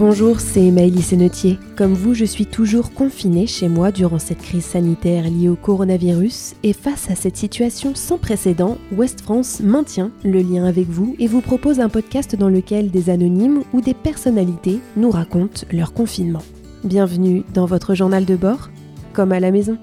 Bonjour, 0.00 0.40
c'est 0.40 0.70
Maëlys 0.70 1.08
Sennetier. 1.08 1.58
Comme 1.76 1.92
vous, 1.92 2.14
je 2.14 2.24
suis 2.24 2.46
toujours 2.46 2.94
confinée 2.94 3.46
chez 3.46 3.68
moi 3.68 3.92
durant 3.92 4.18
cette 4.18 4.40
crise 4.40 4.64
sanitaire 4.64 5.24
liée 5.24 5.50
au 5.50 5.56
coronavirus 5.56 6.54
et 6.62 6.72
face 6.72 7.10
à 7.10 7.14
cette 7.14 7.36
situation 7.36 7.94
sans 7.94 8.16
précédent, 8.16 8.78
West 8.92 9.20
France 9.20 9.60
maintient 9.60 10.10
le 10.24 10.40
lien 10.40 10.64
avec 10.64 10.88
vous 10.88 11.16
et 11.18 11.26
vous 11.26 11.42
propose 11.42 11.80
un 11.80 11.90
podcast 11.90 12.34
dans 12.34 12.48
lequel 12.48 12.90
des 12.90 13.10
anonymes 13.10 13.62
ou 13.74 13.82
des 13.82 13.92
personnalités 13.92 14.78
nous 14.96 15.10
racontent 15.10 15.66
leur 15.70 15.92
confinement. 15.92 16.42
Bienvenue 16.82 17.44
dans 17.52 17.66
votre 17.66 17.94
journal 17.94 18.24
de 18.24 18.36
bord, 18.36 18.70
comme 19.12 19.32
à 19.32 19.40
la 19.40 19.50
maison. 19.50 19.76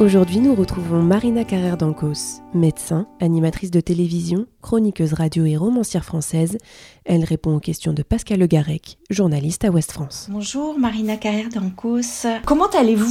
Aujourd'hui, 0.00 0.38
nous 0.38 0.54
retrouvons 0.54 1.02
Marina 1.02 1.42
Carrère 1.42 1.76
d'Ancos, 1.76 2.40
médecin, 2.54 3.08
animatrice 3.20 3.72
de 3.72 3.80
télévision, 3.80 4.46
chroniqueuse 4.62 5.12
radio 5.12 5.44
et 5.44 5.56
romancière 5.56 6.04
française. 6.04 6.56
Elle 7.04 7.24
répond 7.24 7.56
aux 7.56 7.58
questions 7.58 7.92
de 7.92 8.04
Pascal 8.04 8.38
Le 8.38 8.46
Garec, 8.46 8.98
journaliste 9.10 9.64
à 9.64 9.70
Ouest 9.70 9.90
France. 9.90 10.28
Bonjour 10.30 10.78
Marina 10.78 11.16
Carrère 11.16 11.48
d'Ancos. 11.48 12.28
Comment 12.46 12.68
allez-vous? 12.68 13.10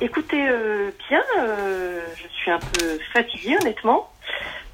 Écoutez, 0.00 0.48
euh, 0.48 0.92
bien, 1.08 1.24
euh, 1.40 2.00
je 2.18 2.28
suis 2.28 2.52
un 2.52 2.60
peu 2.60 2.98
fatiguée 3.12 3.56
honnêtement. 3.60 4.08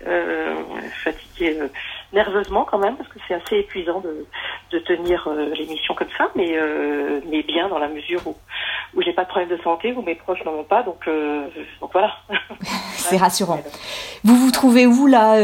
Euh, 0.06 0.54
fatiguée 1.02 1.56
euh, 1.60 1.68
nerveusement 2.12 2.66
quand 2.68 2.78
même 2.78 2.96
parce 2.96 3.08
que 3.08 3.18
c'est 3.26 3.34
assez 3.34 3.56
épuisant 3.56 4.00
de, 4.00 4.26
de 4.72 4.78
tenir 4.80 5.26
euh, 5.28 5.54
l'émission 5.54 5.94
comme 5.94 6.08
ça, 6.16 6.28
mais 6.34 6.52
euh, 6.56 7.20
mais 7.28 7.42
bien 7.42 7.68
dans 7.68 7.78
la 7.78 7.88
mesure 7.88 8.20
où 8.26 8.36
où 8.94 9.02
j'ai 9.02 9.12
pas 9.12 9.24
de 9.24 9.28
problème 9.28 9.50
de 9.50 9.62
santé, 9.62 9.92
où 9.92 10.02
mes 10.02 10.16
proches 10.16 10.44
n'en 10.44 10.52
ont 10.52 10.64
pas, 10.64 10.82
donc 10.82 11.08
donc 11.80 11.90
voilà. 11.92 12.12
c'est 12.92 13.16
rassurant. 13.16 13.60
Vous 14.24 14.36
vous 14.36 14.50
trouvez 14.50 14.86
où 14.86 15.06
là 15.06 15.36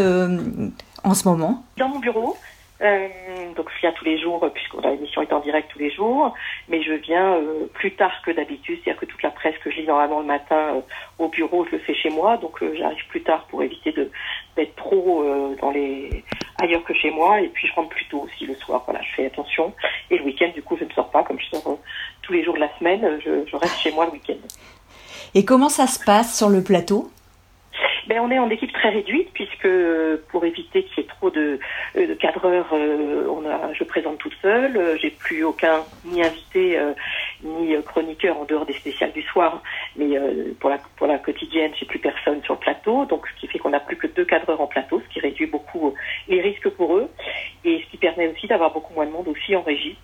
en 1.04 1.15
ce 1.15 1.29
moment? 1.29 1.65
Dans 1.76 1.88
mon 1.88 2.01
bureau. 2.01 2.37
Euh, 2.82 3.09
donc 3.57 3.71
je 3.74 3.80
viens 3.80 3.93
tous 3.93 4.05
les 4.05 4.19
jours 4.19 4.46
puisque 4.52 4.74
l'émission 4.85 5.23
est 5.23 5.32
en 5.32 5.41
direct 5.41 5.71
tous 5.73 5.79
les 5.79 5.91
jours, 5.91 6.35
mais 6.69 6.82
je 6.82 6.93
viens 6.93 7.37
euh, 7.37 7.66
plus 7.73 7.95
tard 7.95 8.13
que 8.23 8.30
d'habitude, 8.30 8.79
c'est-à-dire 8.85 9.01
que 9.01 9.07
toute 9.07 9.23
la 9.23 9.30
presse 9.30 9.55
que 9.65 9.71
je 9.71 9.79
lis 9.79 9.87
normalement 9.87 10.21
le 10.21 10.27
matin 10.27 10.74
euh, 10.74 10.80
au 11.19 11.29
bureau, 11.29 11.65
je 11.65 11.73
le 11.73 11.79
fais 11.79 11.95
chez 11.95 12.10
moi, 12.10 12.37
donc 12.37 12.63
j'arrive 12.74 13.07
plus 13.09 13.23
tard 13.23 13.47
pour 13.47 13.63
éviter 13.63 13.93
de 13.93 14.10
d'être 14.57 14.77
trop 14.77 15.23
dans 15.60 15.71
les 15.71 16.24
ailleurs 16.59 16.82
que 16.85 16.95
chez 16.95 17.10
moi, 17.10 17.41
et 17.43 17.49
puis 17.49 17.69
je 17.69 17.74
rentre 17.74 17.91
plus 17.91 18.07
tôt 18.07 18.21
aussi 18.21 18.47
le 18.47 18.54
soir. 18.54 18.82
Voilà, 18.87 19.02
je 19.02 19.15
fais 19.15 19.27
attention. 19.27 19.74
Et 20.10 20.16
le 20.16 20.24
week-end, 20.24 20.51
du 20.54 20.63
coup, 20.63 20.79
je 20.79 20.85
ne 20.85 20.91
sors 20.93 21.10
pas 21.10 21.23
comme 21.24 21.38
je 21.38 21.59
sors 21.59 21.79
tous 22.23 22.32
les 22.32 22.43
jours 22.43 22.54
de 22.54 22.60
la 22.60 22.79
semaine, 22.79 23.21
je, 23.23 23.45
je 23.47 23.57
reste 23.57 23.79
chez 23.79 23.93
moi 23.93 24.07
le 24.07 24.13
week-end. 24.13 24.38
Et 25.35 25.45
comment 25.45 25.69
ça 25.69 25.87
se 25.87 26.02
passe 26.02 26.37
sur 26.37 26.49
le 26.49 26.63
plateau? 26.63 27.10
Ben, 28.09 28.21
on 28.21 28.30
est 28.30 28.38
en 28.38 28.49
équipe 28.51 28.73
très 28.73 28.90
réduite 28.90 29.30
puisque 29.32 29.68
pour 30.29 30.45
éviter 30.45 30.85
qu'il 30.85 31.02
y 31.02 31.07
ait 31.07 31.09
trop 31.09 31.30
de, 31.30 31.59
euh, 31.96 32.07
de 32.07 32.15
cadreurs, 32.15 32.68
euh, 32.73 33.26
on 33.29 33.45
a, 33.45 33.73
je 33.73 33.82
présente 33.85 34.18
toute 34.18 34.35
seule. 34.40 34.76
Euh, 34.76 34.96
j'ai 34.96 35.10
plus 35.10 35.43
aucun 35.43 35.82
ni 36.04 36.23
invité 36.23 36.79
ni 37.43 37.74
chroniqueur 37.82 38.38
en 38.38 38.45
dehors 38.45 38.65
des 38.65 38.73
spéciales 38.73 39.13
du 39.13 39.23
soir, 39.23 39.63
mais 39.96 40.18
pour 40.60 40.71
la 40.71 40.79
pour 40.96 41.07
la 41.07 41.18
quotidienne, 41.18 41.73
j'ai 41.79 41.87
plus 41.87 41.98
personne 41.98 42.43
sur 42.45 42.54
le 42.54 42.60
plateau, 42.60 43.04
donc 43.07 43.26
ce 43.29 43.40
qui 43.40 43.46
fait 43.48 43.59
qu'on 43.59 43.71
n'a 43.71 43.80
plus 43.80 43.96
que 43.96 44.07
deux 44.07 44.24
cadreurs 44.24 44.60
en 44.60 44.66
plateau, 44.66 45.02
ce 45.07 45.13
qui 45.13 45.20
réduit 45.20 45.46
beaucoup 45.46 45.95
les 46.29 46.41
risques 46.41 46.68
pour 46.70 46.96
eux 46.96 47.09
et 47.65 47.82
ce 47.85 47.91
qui 47.91 47.96
permet 47.96 48.29
aussi 48.29 48.46
d'avoir 48.46 48.73
beaucoup 48.73 48.95
moins 48.95 49.07
de 49.07 49.10
monde 49.10 49.29
aussi 49.29 49.54
en 49.54 49.63
régie. 49.63 49.96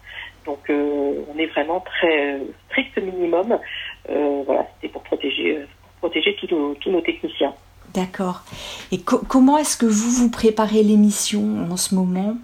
Donc 0.44 0.60
on 0.68 1.38
est 1.38 1.46
vraiment 1.46 1.80
très 1.80 2.40
strict 2.68 2.98
minimum. 2.98 3.58
voilà, 4.08 4.66
c'était 4.74 4.92
pour 4.92 5.02
protéger 5.02 5.60
protéger 6.00 6.34
tous 6.36 6.76
tous 6.80 6.90
nos 6.90 7.00
techniciens. 7.00 7.54
D'accord. 7.94 8.40
Et 8.90 8.98
comment 9.02 9.58
est-ce 9.58 9.76
que 9.76 9.86
vous 9.86 10.10
vous 10.10 10.30
préparez 10.30 10.82
l'émission 10.82 11.42
en 11.70 11.76
ce 11.76 11.94
moment? 11.94 12.36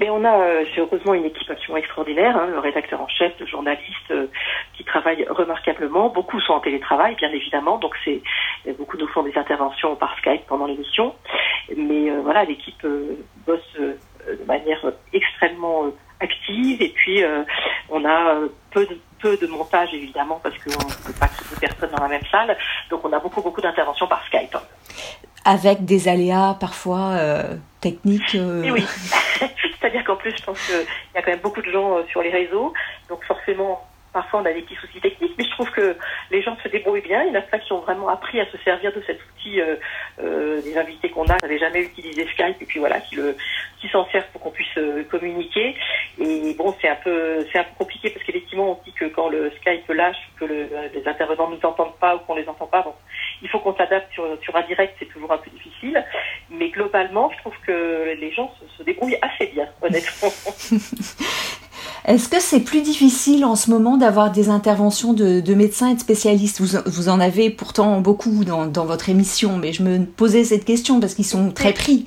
Mais 0.00 0.10
on 0.10 0.24
a 0.24 0.38
euh, 0.38 0.64
heureusement 0.76 1.14
une 1.14 1.24
équipe 1.24 1.48
absolument 1.48 1.78
extraordinaire, 1.78 2.36
hein, 2.36 2.48
le 2.48 2.58
rédacteur 2.58 3.00
en 3.00 3.08
chef, 3.08 3.32
le 3.38 3.46
journaliste 3.46 4.10
euh, 4.10 4.26
qui 4.76 4.84
travaille 4.84 5.24
remarquablement. 5.28 6.08
Beaucoup 6.08 6.40
sont 6.40 6.54
en 6.54 6.60
télétravail, 6.60 7.14
bien 7.14 7.30
évidemment, 7.30 7.78
donc 7.78 7.94
c'est 8.04 8.20
beaucoup 8.78 8.96
nous 8.98 9.06
font 9.08 9.22
des 9.22 9.36
interventions 9.38 9.94
par 9.96 10.16
Skype 10.18 10.44
pendant 10.46 10.66
l'émission. 10.66 11.14
Mais 11.76 12.10
euh, 12.10 12.20
voilà, 12.22 12.44
l'équipe 12.44 12.86
bosse 13.46 13.60
de 13.78 14.44
manière 14.46 14.84
extrêmement 15.12 15.84
active 16.18 16.82
et 16.82 16.88
puis 16.88 17.22
on 17.90 18.04
a 18.04 18.40
peu 18.72 18.86
de 18.86 18.98
peu 19.20 19.36
de 19.36 19.46
montage 19.46 19.92
évidemment 19.94 20.40
parce 20.42 20.56
qu'on 20.58 20.70
ne 20.70 21.06
peut 21.06 21.18
pas 21.18 21.28
que 21.28 21.48
deux 21.50 21.60
personnes 21.60 21.90
dans 21.90 22.02
la 22.02 22.08
même 22.08 22.24
salle. 22.30 22.56
Donc 22.90 23.04
on 23.04 23.12
a 23.12 23.18
beaucoup 23.18 23.42
beaucoup 23.42 23.60
d'interventions. 23.60 24.06
Avec 25.46 25.84
des 25.84 26.08
aléas 26.08 26.56
parfois 26.58 27.12
euh, 27.12 27.54
techniques. 27.80 28.34
Euh... 28.34 28.70
Oui, 28.70 28.84
c'est-à-dire 29.80 30.04
qu'en 30.04 30.16
plus 30.16 30.34
je 30.36 30.42
pense 30.42 30.60
qu'il 30.66 30.74
y 31.14 31.18
a 31.18 31.22
quand 31.22 31.30
même 31.30 31.40
beaucoup 31.40 31.62
de 31.62 31.70
gens 31.70 31.98
euh, 31.98 32.02
sur 32.10 32.20
les 32.20 32.30
réseaux, 32.30 32.72
donc 33.08 33.24
forcément 33.24 33.80
parfois 34.16 34.40
on 34.40 34.46
a 34.46 34.52
des 34.52 34.62
petits 34.62 34.76
soucis 34.76 34.98
techniques, 34.98 35.34
mais 35.36 35.44
je 35.44 35.50
trouve 35.50 35.70
que 35.72 35.94
les 36.30 36.40
gens 36.40 36.56
se 36.62 36.68
débrouillent 36.68 37.02
bien. 37.02 37.22
Il 37.24 37.28
y 37.28 37.36
en 37.36 37.38
a 37.38 37.42
plein 37.42 37.58
qui 37.58 37.70
ont 37.74 37.80
vraiment 37.80 38.08
appris 38.08 38.40
à 38.40 38.46
se 38.50 38.56
servir 38.64 38.90
de 38.94 39.02
cet 39.06 39.18
outil. 39.18 39.60
Euh, 39.60 39.76
euh, 40.22 40.62
des 40.62 40.76
invités 40.78 41.10
qu'on 41.10 41.26
a 41.26 41.36
n'avaient 41.42 41.58
jamais 41.58 41.82
utilisé 41.82 42.26
Skype 42.28 42.56
et 42.60 42.64
puis 42.64 42.80
voilà 42.80 43.00
qui 43.00 43.18
s'en 43.92 44.08
servent 44.08 44.26
pour 44.32 44.40
qu'on 44.40 44.50
puisse 44.50 44.78
euh, 44.78 45.04
communiquer. 45.04 45.76
Et 46.18 46.54
bon, 46.54 46.74
c'est 46.80 46.88
un 46.88 46.96
peu 46.96 47.44
compliqué 47.78 48.08
parce 48.08 48.24
qu'effectivement 48.24 48.72
on 48.72 48.84
dit 48.84 48.92
que 48.94 49.04
quand 49.04 49.28
le 49.28 49.52
Skype 49.60 49.88
lâche, 49.90 50.16
que 50.40 50.46
le, 50.46 50.68
les 50.94 51.06
intervenants 51.06 51.50
ne 51.50 51.56
nous 51.56 51.66
entendent 51.66 51.98
pas 52.00 52.16
ou 52.16 52.20
qu'on 52.20 52.34
les 52.34 52.48
entend 52.48 52.66
pas, 52.66 52.82
bon, 52.82 52.94
il 53.42 53.48
faut 53.50 53.58
qu'on 53.58 53.76
s'adapte 53.76 54.10
sur 54.14 54.24
sur 54.42 54.56
un 54.56 54.62
direct, 54.62 54.96
c'est 54.98 55.12
toujours 55.12 55.30
un 55.30 55.38
peu 55.38 55.50
difficile. 55.50 56.02
Mais 56.50 56.70
globalement, 56.70 57.30
je 57.30 57.38
trouve 57.42 57.54
que 57.66 58.16
les 58.18 58.32
gens 58.32 58.50
se, 58.58 58.78
se 58.78 58.82
débrouillent 58.82 59.18
assez 59.20 59.52
bien, 59.52 59.68
honnêtement. 59.82 60.30
Est-ce 62.06 62.28
que 62.28 62.40
c'est 62.40 62.60
plus 62.60 62.82
difficile 62.82 63.44
en 63.44 63.56
ce 63.56 63.68
moment 63.68 63.96
d'avoir 64.06 64.30
des 64.30 64.50
interventions 64.50 65.12
de, 65.14 65.54
médecins 65.54 65.90
et 65.90 65.94
de 65.94 66.00
spécialistes 66.00 66.60
vous, 66.60 66.78
vous, 66.86 67.08
en 67.08 67.18
avez 67.18 67.50
pourtant 67.50 68.00
beaucoup 68.00 68.44
dans, 68.44 68.66
dans, 68.66 68.84
votre 68.84 69.08
émission, 69.08 69.56
mais 69.56 69.72
je 69.72 69.82
me 69.82 70.06
posais 70.06 70.44
cette 70.44 70.64
question 70.64 71.00
parce 71.00 71.14
qu'ils 71.14 71.24
sont 71.24 71.50
très 71.50 71.72
pris. 71.72 72.06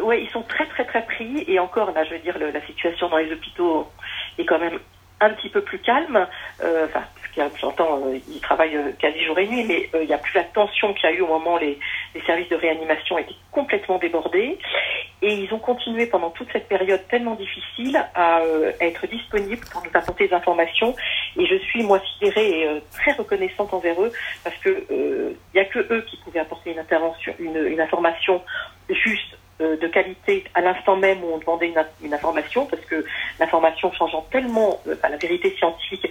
Oui, 0.00 0.16
ils 0.22 0.30
sont 0.30 0.42
très 0.42 0.66
très 0.66 0.84
très 0.84 1.04
pris 1.04 1.44
et 1.48 1.58
encore 1.58 1.90
là, 1.90 2.04
je 2.04 2.10
veux 2.14 2.20
dire, 2.20 2.36
la 2.38 2.64
situation 2.64 3.08
dans 3.08 3.16
les 3.16 3.32
hôpitaux 3.32 3.88
est 4.38 4.44
quand 4.44 4.60
même 4.60 4.78
un 5.20 5.30
petit 5.30 5.48
peu 5.48 5.62
plus 5.62 5.80
calme. 5.80 6.26
Euh, 6.62 6.86
enfin, 6.86 7.02
j'entends, 7.60 8.00
euh, 8.06 8.18
ils 8.28 8.40
travaillent 8.40 8.76
euh, 8.76 8.92
quasi 8.98 9.24
jour 9.24 9.38
et 9.38 9.48
nuit, 9.48 9.64
mais 9.64 9.90
il 10.00 10.06
n'y 10.06 10.14
a 10.14 10.18
plus 10.18 10.34
la 10.34 10.44
tension 10.44 10.94
qu'il 10.94 11.10
y 11.10 11.12
a 11.12 11.16
eu 11.16 11.22
au 11.22 11.26
moment 11.26 11.58
les, 11.58 11.78
les 12.14 12.22
services 12.22 12.48
de 12.48 12.56
réanimation 12.56 13.18
étaient 13.18 13.34
complètement 13.52 13.98
débordés. 13.98 14.58
Et 15.22 15.34
ils 15.34 15.52
ont 15.52 15.58
continué 15.58 16.06
pendant 16.06 16.30
toute 16.30 16.48
cette 16.52 16.66
période 16.66 17.06
tellement 17.08 17.34
difficile 17.34 18.02
à, 18.14 18.40
être 18.80 19.06
disponibles 19.06 19.66
pour 19.70 19.82
nous 19.82 19.90
apporter 19.92 20.28
des 20.28 20.34
informations. 20.34 20.94
Et 21.36 21.46
je 21.46 21.56
suis, 21.56 21.82
moi, 21.82 22.00
sidérée 22.14 22.62
et 22.62 22.82
très 22.90 23.12
reconnaissante 23.12 23.74
envers 23.74 24.00
eux 24.00 24.12
parce 24.42 24.56
que 24.58 24.86
il 24.90 25.36
n'y 25.54 25.60
a 25.60 25.66
que 25.66 25.80
eux 25.92 26.04
qui 26.08 26.16
pouvaient 26.18 26.40
apporter 26.40 26.72
une 26.72 26.78
intervention, 26.78 27.34
une, 27.38 27.66
une 27.66 27.80
information 27.80 28.42
juste 28.94 29.34
euh, 29.34 29.39
de 29.60 29.86
qualité 29.88 30.44
à 30.54 30.60
l'instant 30.60 30.96
même 30.96 31.22
où 31.22 31.28
on 31.34 31.38
demandait 31.38 31.72
une, 32.02 32.14
information, 32.14 32.66
parce 32.66 32.84
que 32.86 33.04
l'information 33.38 33.92
changeant 33.92 34.26
tellement, 34.30 34.80
euh, 34.86 34.94
la 35.02 35.16
vérité 35.16 35.54
scientifique 35.56 36.08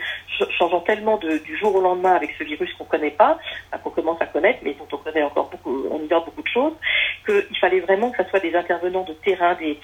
changeant 0.58 0.82
tellement 0.82 1.18
de, 1.18 1.38
du 1.40 1.58
jour 1.58 1.76
au 1.76 1.82
lendemain 1.82 2.14
avec 2.14 2.32
ce 2.38 2.44
virus 2.44 2.72
qu'on 2.74 2.86
connaît 2.86 3.12
pas, 3.12 3.38
qu'on 3.84 3.90
commence 3.90 4.22
à 4.22 4.26
connaître, 4.26 4.60
mais 4.64 4.74
dont 4.74 4.88
on 4.92 4.98
connaît 4.98 5.24
encore 5.24 5.50
beaucoup, 5.50 5.86
on 5.92 6.00
ignore 6.04 6.26
beaucoup 6.26 6.42
de 6.42 6.48
choses, 6.48 6.74
qu'il 7.26 7.58
fallait 7.60 7.80
vraiment 7.82 8.12
que 8.12 8.24
ce 8.24 8.30
soit 8.30 8.40
des 8.40 8.56
intervenants 8.56 9.04
de 9.04 9.14
terrain, 9.14 9.56
des, 9.56 9.78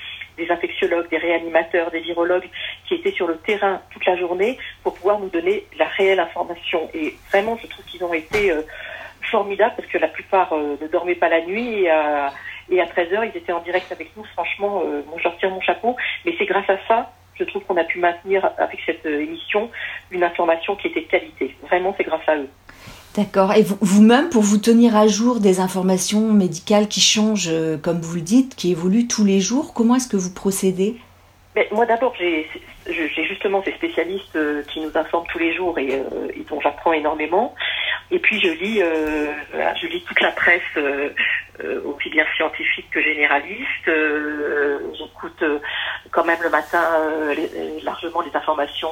infectiologues, 0.50 1.10
des 1.10 1.18
réanimateurs, 1.18 1.92
des 1.92 2.02
virologues 2.02 2.50
qui 2.88 2.96
étaient 2.96 3.12
sur 3.12 3.28
le 3.28 3.38
terrain 3.38 3.82
toute 3.92 4.06
la 4.06 4.16
journée 4.18 4.58
pour 4.84 4.94
pouvoir 4.94 5.20
nous 5.20 5.30
donner 5.30 5.66
la 5.78 5.86
réelle 5.86 6.20
information. 6.20 6.90
Et 6.94 7.16
vraiment, 7.32 7.58
je 7.62 7.68
trouve 7.68 7.86
qu'ils 7.86 8.04
ont 8.04 8.14
été 8.14 8.52
euh, 8.52 8.62
formidables 9.32 9.74
parce 9.76 9.88
que 9.88 9.98
la 9.98 10.08
plupart 10.08 10.54
ne 10.56 10.88
dormaient 10.88 11.16
pas 11.16 11.30
la 11.30 11.42
nuit 11.42 11.88
et 12.70 12.82
à 12.82 12.86
13h, 12.86 13.30
ils 13.34 13.38
étaient 13.38 13.52
en 13.52 13.62
direct 13.62 13.92
avec 13.92 14.12
nous. 14.18 14.24
Franchement, 14.34 14.82
euh, 14.86 15.02
je 15.18 15.24
leur 15.24 15.38
tire 15.38 15.52
mon 15.52 15.62
chapeau. 15.62 15.96
Mais 16.26 16.34
c'est 16.38 16.46
grâce 16.46 16.70
à 16.70 16.78
ça, 16.88 17.12
je 17.36 17.44
trouve 17.44 17.64
qu'on 17.64 17.78
a 17.78 17.84
pu 17.84 18.00
maintenir 18.00 18.50
avec 18.58 18.80
cette 18.86 19.06
euh, 19.06 19.22
émission 19.22 19.70
une 20.12 20.24
information 20.24 20.76
qui 20.76 20.88
était 20.88 21.02
de 21.02 21.08
qualité. 21.08 21.56
Vraiment, 21.64 21.94
c'est 21.98 22.04
grâce 22.04 22.28
à 22.28 22.38
eux. 22.38 22.50
D'accord. 23.16 23.54
Et 23.54 23.64
vous-même, 23.64 24.30
pour 24.30 24.42
vous 24.42 24.58
tenir 24.58 24.98
à 24.98 25.08
jour 25.08 25.40
des 25.40 25.60
informations 25.60 26.34
médicales 26.34 26.88
qui 26.88 27.02
changent, 27.02 27.50
euh, 27.50 27.78
comme 27.78 28.02
vous 28.02 28.16
le 28.16 28.22
dites, 28.22 28.56
qui 28.56 28.72
évoluent 28.72 29.08
tous 29.08 29.24
les 29.24 29.40
jours, 29.40 29.74
comment 29.74 29.96
est-ce 29.96 30.08
que 30.08 30.18
vous 30.18 30.34
procédez? 30.34 30.98
Mais 31.56 31.70
moi 31.72 31.86
d'abord, 31.86 32.14
j'ai 32.18 32.46
justement 33.16 33.64
ces 33.64 33.72
spécialistes 33.72 34.38
qui 34.68 34.82
nous 34.82 34.92
informent 34.94 35.26
tous 35.32 35.40
les 35.40 35.56
jours 35.56 35.80
et, 35.80 36.04
et 36.34 36.46
dont 36.50 36.60
j'apprends 36.60 36.92
énormément. 36.92 37.56
Et 38.12 38.20
puis 38.20 38.40
je 38.40 38.50
lis, 38.50 38.82
euh, 38.82 39.32
je 39.82 39.88
lis 39.88 40.04
toute 40.08 40.22
la 40.22 40.32
presse, 40.32 40.62
euh, 40.78 41.10
euh, 41.10 41.10
aussi 41.86 42.10
bien 42.10 42.26
scientifique 42.36 42.90
que 42.92 43.02
généraliste. 43.02 43.90
J'écoute 44.98 45.44
quand 46.12 46.26
même 46.26 46.42
le 46.42 46.50
matin 46.50 46.82
largement 47.84 48.22
les 48.22 48.36
informations 48.36 48.90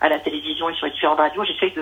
à 0.00 0.08
la 0.08 0.18
télévision 0.18 0.68
et 0.68 0.74
sur 0.74 0.86
les 0.86 0.92
différentes 0.92 1.18
radios. 1.18 1.44
J'essaye 1.44 1.72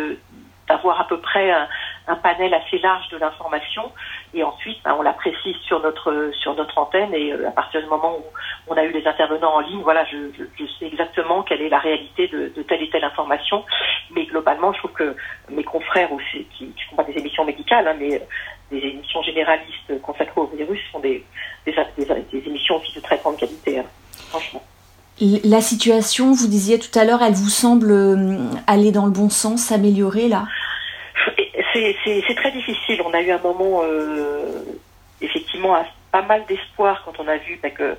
d'avoir 0.69 1.01
à 1.01 1.09
peu 1.09 1.19
près 1.19 1.51
un, 1.51 1.69
un 2.09 2.17
panel 2.17 2.53
assez 2.55 2.79
large 2.79 3.09
de 3.11 3.19
l'information 3.19 3.93
et 4.35 4.43
ensuite 4.43 4.79
ben, 4.85 4.95
on 4.99 5.03
la 5.03 5.13
précise 5.13 5.57
sur 5.67 5.81
notre 5.81 6.31
sur 6.41 6.55
notre 6.55 6.79
antenne 6.79 7.15
et 7.15 7.33
à 7.33 7.51
partir 7.51 7.81
du 7.81 7.87
moment 7.87 8.17
où 8.17 8.25
on 8.69 8.77
a 8.77 8.85
eu 8.85 8.93
les 8.93 9.07
intervenants 9.07 9.55
en 9.55 9.61
ligne, 9.61 9.81
voilà, 9.83 10.05
je, 10.05 10.17
je, 10.59 10.65
sais 10.79 10.87
exactement 10.87 11.43
quelle 11.43 11.63
est 11.63 11.69
la 11.69 11.79
réalité 11.79 12.29
de, 12.29 12.53
de, 12.55 12.63
telle 12.63 12.83
et 12.83 12.91
telle 12.91 13.05
information. 13.05 13.65
Mais 14.15 14.25
globalement, 14.27 14.73
je 14.73 14.79
trouve 14.79 14.93
que 14.93 15.17
mes 15.51 15.65
confrères 15.65 16.13
aussi, 16.13 16.47
qui 16.57 16.67
ne 16.67 16.91
font 16.91 16.97
pas 16.97 17.05
des 17.05 17.19
émissions 17.19 17.45
médicales, 17.45 17.89
hein, 17.89 17.97
mais 17.99 18.23
des 18.73 18.89
émissions 18.89 19.23
généralistes 19.23 20.01
consacrées 20.03 20.41
au 20.41 20.47
virus, 20.47 20.81
sont 20.91 21.01
des, 21.01 21.25
des, 21.67 21.75
des, 21.97 22.49
émissions 22.49 22.77
aussi 22.77 22.95
de 22.95 23.01
très 23.01 23.19
grande 23.19 23.37
qualité, 23.37 23.79
hein, 23.79 23.85
franchement. 24.29 24.63
La 25.21 25.61
situation, 25.61 26.33
vous 26.33 26.49
disiez 26.49 26.79
tout 26.79 26.99
à 26.99 27.05
l'heure, 27.05 27.23
elle 27.23 27.35
vous 27.35 27.51
semble 27.51 27.93
euh, 27.93 28.39
aller 28.67 28.91
dans 28.91 29.05
le 29.05 29.13
bon 29.13 29.31
sens, 29.31 29.63
s'améliorer 29.63 30.29
là? 30.29 30.47
C'est 31.73 32.35
très 32.35 32.51
difficile. 32.51 33.01
On 33.05 33.15
a 33.15 33.23
eu 33.23 33.31
un 33.31 33.39
moment 33.39 33.83
euh, 33.83 34.63
effectivement 35.21 35.75
pas 36.11 36.23
mal 36.23 36.45
d'espoir 36.47 37.03
quand 37.05 37.19
on 37.19 37.29
a 37.29 37.39
vu 37.39 37.59
bah, 37.63 37.71
que 37.71 37.97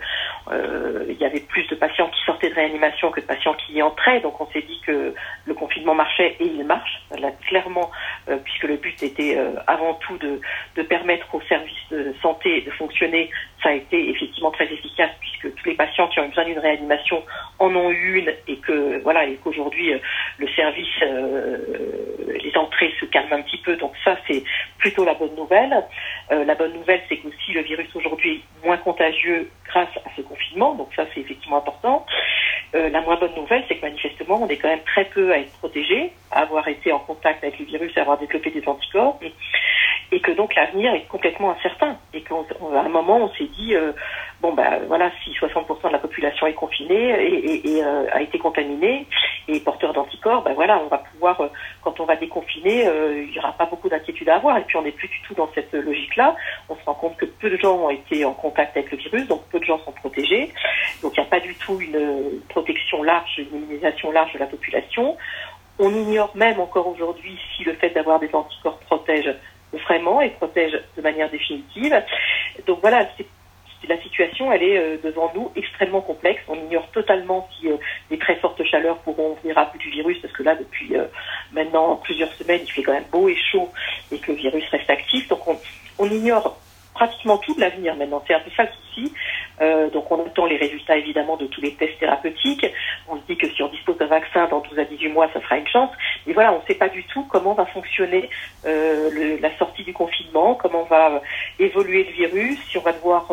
euh, 0.52 1.06
il 1.08 1.18
y 1.18 1.26
avait 1.26 1.40
plus 1.40 1.66
de 1.68 1.76
patients 1.76 2.10
qui 2.10 2.22
sortaient 2.26 2.50
de 2.50 2.56
réanimation 2.56 3.12
que 3.12 3.22
de 3.22 3.26
patients 3.26 3.54
qui 3.54 3.74
y 3.74 3.82
entraient. 3.82 4.20
Donc 4.20 4.40
on 4.42 4.48
s'est 4.52 4.62
dit 4.62 4.80
que 4.86 5.14
le 5.46 5.54
confinement 5.54 5.96
marchait 5.96 6.36
et 6.40 6.46
il 6.46 6.64
marche. 6.66 7.02
Clairement, 7.48 7.92
euh, 8.30 8.38
puisque 8.44 8.64
le 8.64 8.78
but 8.78 9.02
était 9.04 9.38
euh, 9.38 9.52
avant 9.68 9.94
tout 9.96 10.18
de, 10.18 10.40
permettre 10.84 11.34
aux 11.34 11.42
services 11.42 11.90
de 11.92 12.14
santé 12.22 12.62
de 12.62 12.72
fonctionner, 12.72 13.30
ça 13.64 13.70
a 13.70 13.74
été 13.74 14.10
effectivement 14.10 14.52
très 14.52 14.66
efficace 14.66 15.12
puisque 15.20 15.56
tous 15.56 15.70
les 15.70 15.76
patients 15.76 16.08
qui 16.10 16.20
ont 16.20 16.26
eu 16.26 16.28
besoin 16.28 16.46
d'une 16.46 16.60
réanimation 16.60 17.24
en 17.60 17.76
ont 17.76 17.90
eu 17.90 18.20
une 18.20 18.34
et 18.48 18.58
que 18.58 19.02
voilà 19.04 19.26
et 19.26 19.36
qu'aujourd'hui 19.36 19.94
le 20.38 20.48
service, 20.50 21.02
les 22.44 22.58
entrées 22.58 22.94
se 23.00 23.06
calment 23.06 23.34
un 23.34 23.42
petit 23.42 23.58
peu. 23.58 23.76
Donc 23.78 23.94
ça 24.04 24.18
c'est 24.28 24.44
plutôt 24.78 25.06
la 25.06 25.14
bonne 25.14 25.36
nouvelle. 25.36 25.84
la 26.30 26.56
bonne 26.56 26.74
nouvelle 26.74 27.02
c'est 27.10 27.18
qu'aussi 27.18 27.54
le 27.54 27.62
virus 27.62 27.88
aujourd'hui 27.96 28.44
est 28.64 28.66
moins 28.66 28.78
contagieux 28.78 29.50
grâce 29.66 29.96
à 30.06 30.10
ce 30.16 30.22
confinement, 30.22 30.76
donc 30.76 30.90
ça 30.96 31.06
c'est 31.14 31.22
effectivement 31.22 31.58
important. 31.58 32.06
Euh, 32.76 32.90
la 32.90 33.02
moins 33.02 33.18
bonne 33.18 33.36
nouvelle, 33.36 33.64
c'est 33.68 33.76
que 33.76 33.86
manifestement, 33.86 34.42
on 34.42 34.48
est 34.48 34.58
quand 34.58 34.68
même 34.68 34.84
très 34.86 35.06
peu 35.06 35.32
à 35.32 35.38
être 35.38 35.52
protégé, 35.60 36.12
à 36.32 36.42
avoir 36.42 36.68
été 36.68 36.92
en 36.92 37.00
contact 37.00 37.44
avec 37.44 37.60
le 37.60 37.66
virus, 37.66 37.96
à 37.98 38.02
avoir 38.02 38.18
développé 38.18 38.50
des 38.50 38.68
anticorps, 38.68 39.20
et, 40.14 40.20
que 40.20 40.32
donc 40.32 40.56
l'avenir 40.56 40.94
est 40.94 41.08
complètement 41.08 41.52
incertain. 41.52 41.98
Et 42.14 42.22
qu'à 42.22 42.36
un 42.36 42.90
moment, 42.90 43.18
on 43.18 43.30
s'est 43.36 43.50
dit, 43.58 43.76
euh, 43.76 43.92
bon 44.42 44.54
ben 44.54 44.80
voilà, 44.88 45.12
si 45.24 45.32
60% 45.32 45.88
de 45.88 45.92
la 45.92 46.00
population 46.00 46.48
est 46.48 46.54
confinée 46.54 47.10
et, 47.66 47.84
euh, 47.84 48.06
a 48.12 48.22
été 48.22 48.38
contaminée 48.38 49.08
et 49.48 49.60
porteur 49.60 49.94
d'anticorps, 49.94 50.44
ben 50.44 50.54
voilà, 50.54 50.80
on 50.80 50.88
va 50.88 51.00
pouvoir, 51.00 51.42
quand 51.82 52.00
on 52.00 52.06
va 52.06 52.16
déconfiner, 52.16 52.86
il 52.86 53.32
n'y 53.32 53.40
aura 53.40 53.52
pas 53.54 53.66
beaucoup 53.66 53.90
d'inquiétude 53.90 54.30
à 54.30 54.36
avoir. 54.36 54.58
Et 54.58 54.62
puis 54.62 54.78
on 54.78 54.84
n'est 54.84 54.92
plus 54.92 55.08
du 55.08 55.22
tout 55.28 55.34
dans 55.34 55.50
cette 55.54 55.74
logique-là. 55.74 56.36
On 56.70 56.76
se 56.76 56.84
rend 56.86 56.94
compte 56.94 57.18
que 57.18 57.26
peu 57.26 57.50
de 57.50 57.58
gens 57.58 57.76
ont 57.76 57.90
été 57.90 58.24
en 58.26 58.34
contact 58.34 58.78
avec 58.78 58.92
le 58.92 58.98
virus, 58.98 59.28
donc 59.28 59.42
peu 59.52 59.60
de 59.60 59.66
gens 59.66 59.80
sont 59.80 59.92
protégés. 59.92 60.52
Donc 61.02 61.14
il 61.18 61.20
n'y 61.20 61.28
a 61.28 61.30
pas 61.30 61.40
du 61.40 61.56
tout 61.56 61.80
une 61.82 62.42
protection 62.50 63.04
large, 63.04 63.38
une 63.38 63.58
immunisation 63.58 64.12
large 64.12 64.34
de 64.34 64.40
la 64.40 64.48
population. 64.48 65.18
On 65.80 65.90
ignore 65.90 66.32
même 66.36 66.60
encore 66.60 66.88
aujourd'hui 66.88 67.38
si 67.56 67.64
le 67.64 67.74
fait 67.74 67.90
d'avoir 67.90 68.20
des 68.20 68.30
anticorps 68.34 68.78
protège 68.80 69.34
vraiment 69.74 70.22
et 70.22 70.30
protège 70.32 70.80
de 70.96 71.02
manière 71.02 71.30
définitive. 71.30 72.02
Donc 72.68 72.80
voilà, 72.82 73.08
la 73.88 74.02
situation, 74.02 74.52
elle 74.52 74.64
est 74.64 74.78
euh, 74.78 74.98
devant 75.04 75.32
nous 75.36 75.52
extrêmement 75.56 76.02
complexe. 76.02 76.42
On 76.48 76.56
ignore 76.56 76.88
totalement 76.92 77.48
si 77.58 77.70
euh, 77.70 77.78
les 78.10 78.18
très 78.18 78.36
fortes 78.38 78.64
chaleurs 78.64 78.98
pourront 79.00 79.36
venir 79.42 79.58
à 79.58 79.66
bout 79.66 79.78
du 79.78 79.90
virus, 79.90 80.20
parce 80.20 80.34
que 80.34 80.44
là, 80.44 80.56
depuis 80.56 80.96
euh, 80.96 81.06
maintenant 81.52 81.98
plusieurs 81.98 82.32
semaines, 82.34 82.62
il 82.64 82.72
fait 82.72 82.84
quand 82.84 82.94
même 82.94 83.06
beau 83.12 83.28
et 83.28 83.36
chaud 83.36 83.70
et 84.12 84.20
que 84.20 84.32
le 84.32 84.38
virus 84.38 84.64
reste 84.70 84.90
actif. 84.90 85.28
Donc 85.28 85.48
on, 85.48 85.58
on 86.00 86.10
ignore 86.10 86.58
pratiquement 86.94 87.38
tout 87.38 87.54
de 87.56 87.62
l'avenir 87.62 87.96
maintenant. 87.96 88.24
C'est 88.28 88.34
un 88.34 88.40
peu 88.40 88.52
ça 88.56 88.64
le 88.64 88.70
souci. 88.70 89.14
Euh, 89.62 89.90
donc 89.90 90.12
on 90.12 90.26
attend 90.26 90.46
les 90.46 90.58
résultats 90.58 90.98
évidemment 90.98 91.38
de 91.38 91.46
tous 91.48 91.62
les 91.62 91.74
tests 91.74 92.00
thérapeutiques. 92.00 92.66
On 93.08 93.18
se 93.18 93.22
dit 93.28 93.38
que 93.38 93.50
si 93.50 93.62
on 93.62 93.70
dispose 93.70 93.98
d'un 93.98 94.08
vaccin 94.08 94.48
dans 94.48 94.62
12 94.62 94.80
à 94.80 94.86
18 94.86 95.10
mois, 95.10 95.30
ça 95.34 95.42
sera 95.42 95.58
une 95.58 95.68
chance. 95.68 95.92
Mais 96.26 96.34
voilà, 96.34 96.54
on 96.54 96.60
ne 96.60 96.66
sait 96.66 96.76
pas 96.76 96.90
du 96.90 97.04
tout 97.06 97.26
comment 97.30 97.54
va 97.54 97.66
fonctionner 97.66 98.30
euh, 98.66 99.10
le, 99.12 99.38
la 99.42 99.56
sortie 99.58 99.84
du 99.84 99.94
confinement, 99.94 100.56
comment 100.56 100.84
va 100.84 101.12
euh, 101.12 101.20
évoluer 101.60 102.04
le 102.04 102.12
virus, 102.12 102.60
si 102.70 102.78
on 102.78 102.82
va 102.82 102.94
devoir 102.94 103.32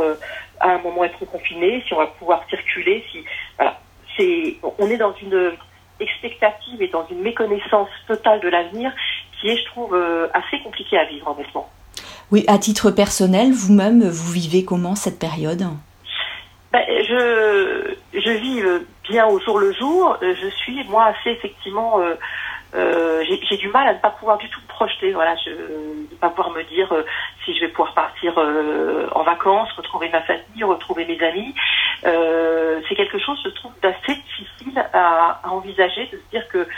à 0.61 0.71
un 0.71 0.79
moment 0.79 1.05
être 1.05 1.25
confiné, 1.25 1.83
si 1.87 1.95
on 1.95 1.99
va 1.99 2.07
pouvoir 2.07 2.45
circuler. 2.49 3.05
Si 3.11 3.25
voilà, 3.57 3.79
c'est 4.17 4.57
on 4.79 4.89
est 4.91 4.99
dans 4.99 5.15
une 5.15 5.53
expectative 6.01 6.83
et 6.83 6.89
dans 6.89 7.07
une 7.09 7.21
méconnaissance 7.21 7.89
totale 8.07 8.41
de 8.41 8.49
l'avenir 8.49 8.93
qui 9.39 9.51
est, 9.51 9.57
je 9.57 9.65
trouve, 9.67 9.95
assez 10.35 10.59
compliquée 10.63 10.99
à 10.99 11.05
vivre 11.05 11.29
honnêtement. 11.29 11.70
Oui, 12.33 12.45
à 12.47 12.59
titre 12.59 12.93
personnel, 12.93 13.51
vous-même, 13.53 14.09
vous 14.09 14.33
vivez 14.33 14.65
comment 14.65 14.95
cette 14.95 15.19
période? 15.19 15.65
Ben, 16.73 16.85
je, 16.89 17.95
je 18.15 18.31
vis 18.31 18.63
euh, 18.63 18.87
bien 19.09 19.27
au 19.27 19.41
jour 19.41 19.59
le 19.59 19.73
jour. 19.73 20.17
Euh, 20.23 20.35
je 20.41 20.49
suis, 20.49 20.85
moi, 20.85 21.07
assez 21.07 21.31
effectivement... 21.31 22.01
Euh, 22.01 22.15
j'ai 23.49 23.57
du 23.57 23.69
mal 23.69 23.89
à 23.89 23.95
ne 23.95 23.99
pas 23.99 24.11
pouvoir 24.11 24.39
du 24.39 24.49
tout 24.49 24.61
me 24.61 24.69
projeter, 24.69 25.11
voilà, 25.11 25.35
je 25.45 25.51
ne 25.51 26.17
pas 26.21 26.31
pouvoir 26.31 26.51
me 26.55 26.63
dire 26.63 26.89
si 27.45 27.53
je 27.53 27.63
vais 27.63 27.69
pouvoir 27.69 27.95
partir 27.95 28.39
en 28.39 29.23
vacances, 29.25 29.73
retrouver 29.73 30.09
ma 30.09 30.23
famille, 30.23 30.63
retrouver 30.63 31.05
mes 31.05 31.21
amis. 31.21 31.53
c'est 32.05 32.95
quelque 32.95 33.19
chose, 33.19 33.41
je 33.45 33.51
trouve, 33.51 33.73
d'assez 33.83 34.15
difficile 34.15 34.85
à, 34.93 35.41
envisager, 35.51 36.07
de 36.13 36.19
se 36.19 36.31
dire 36.31 36.47
que 36.47 36.69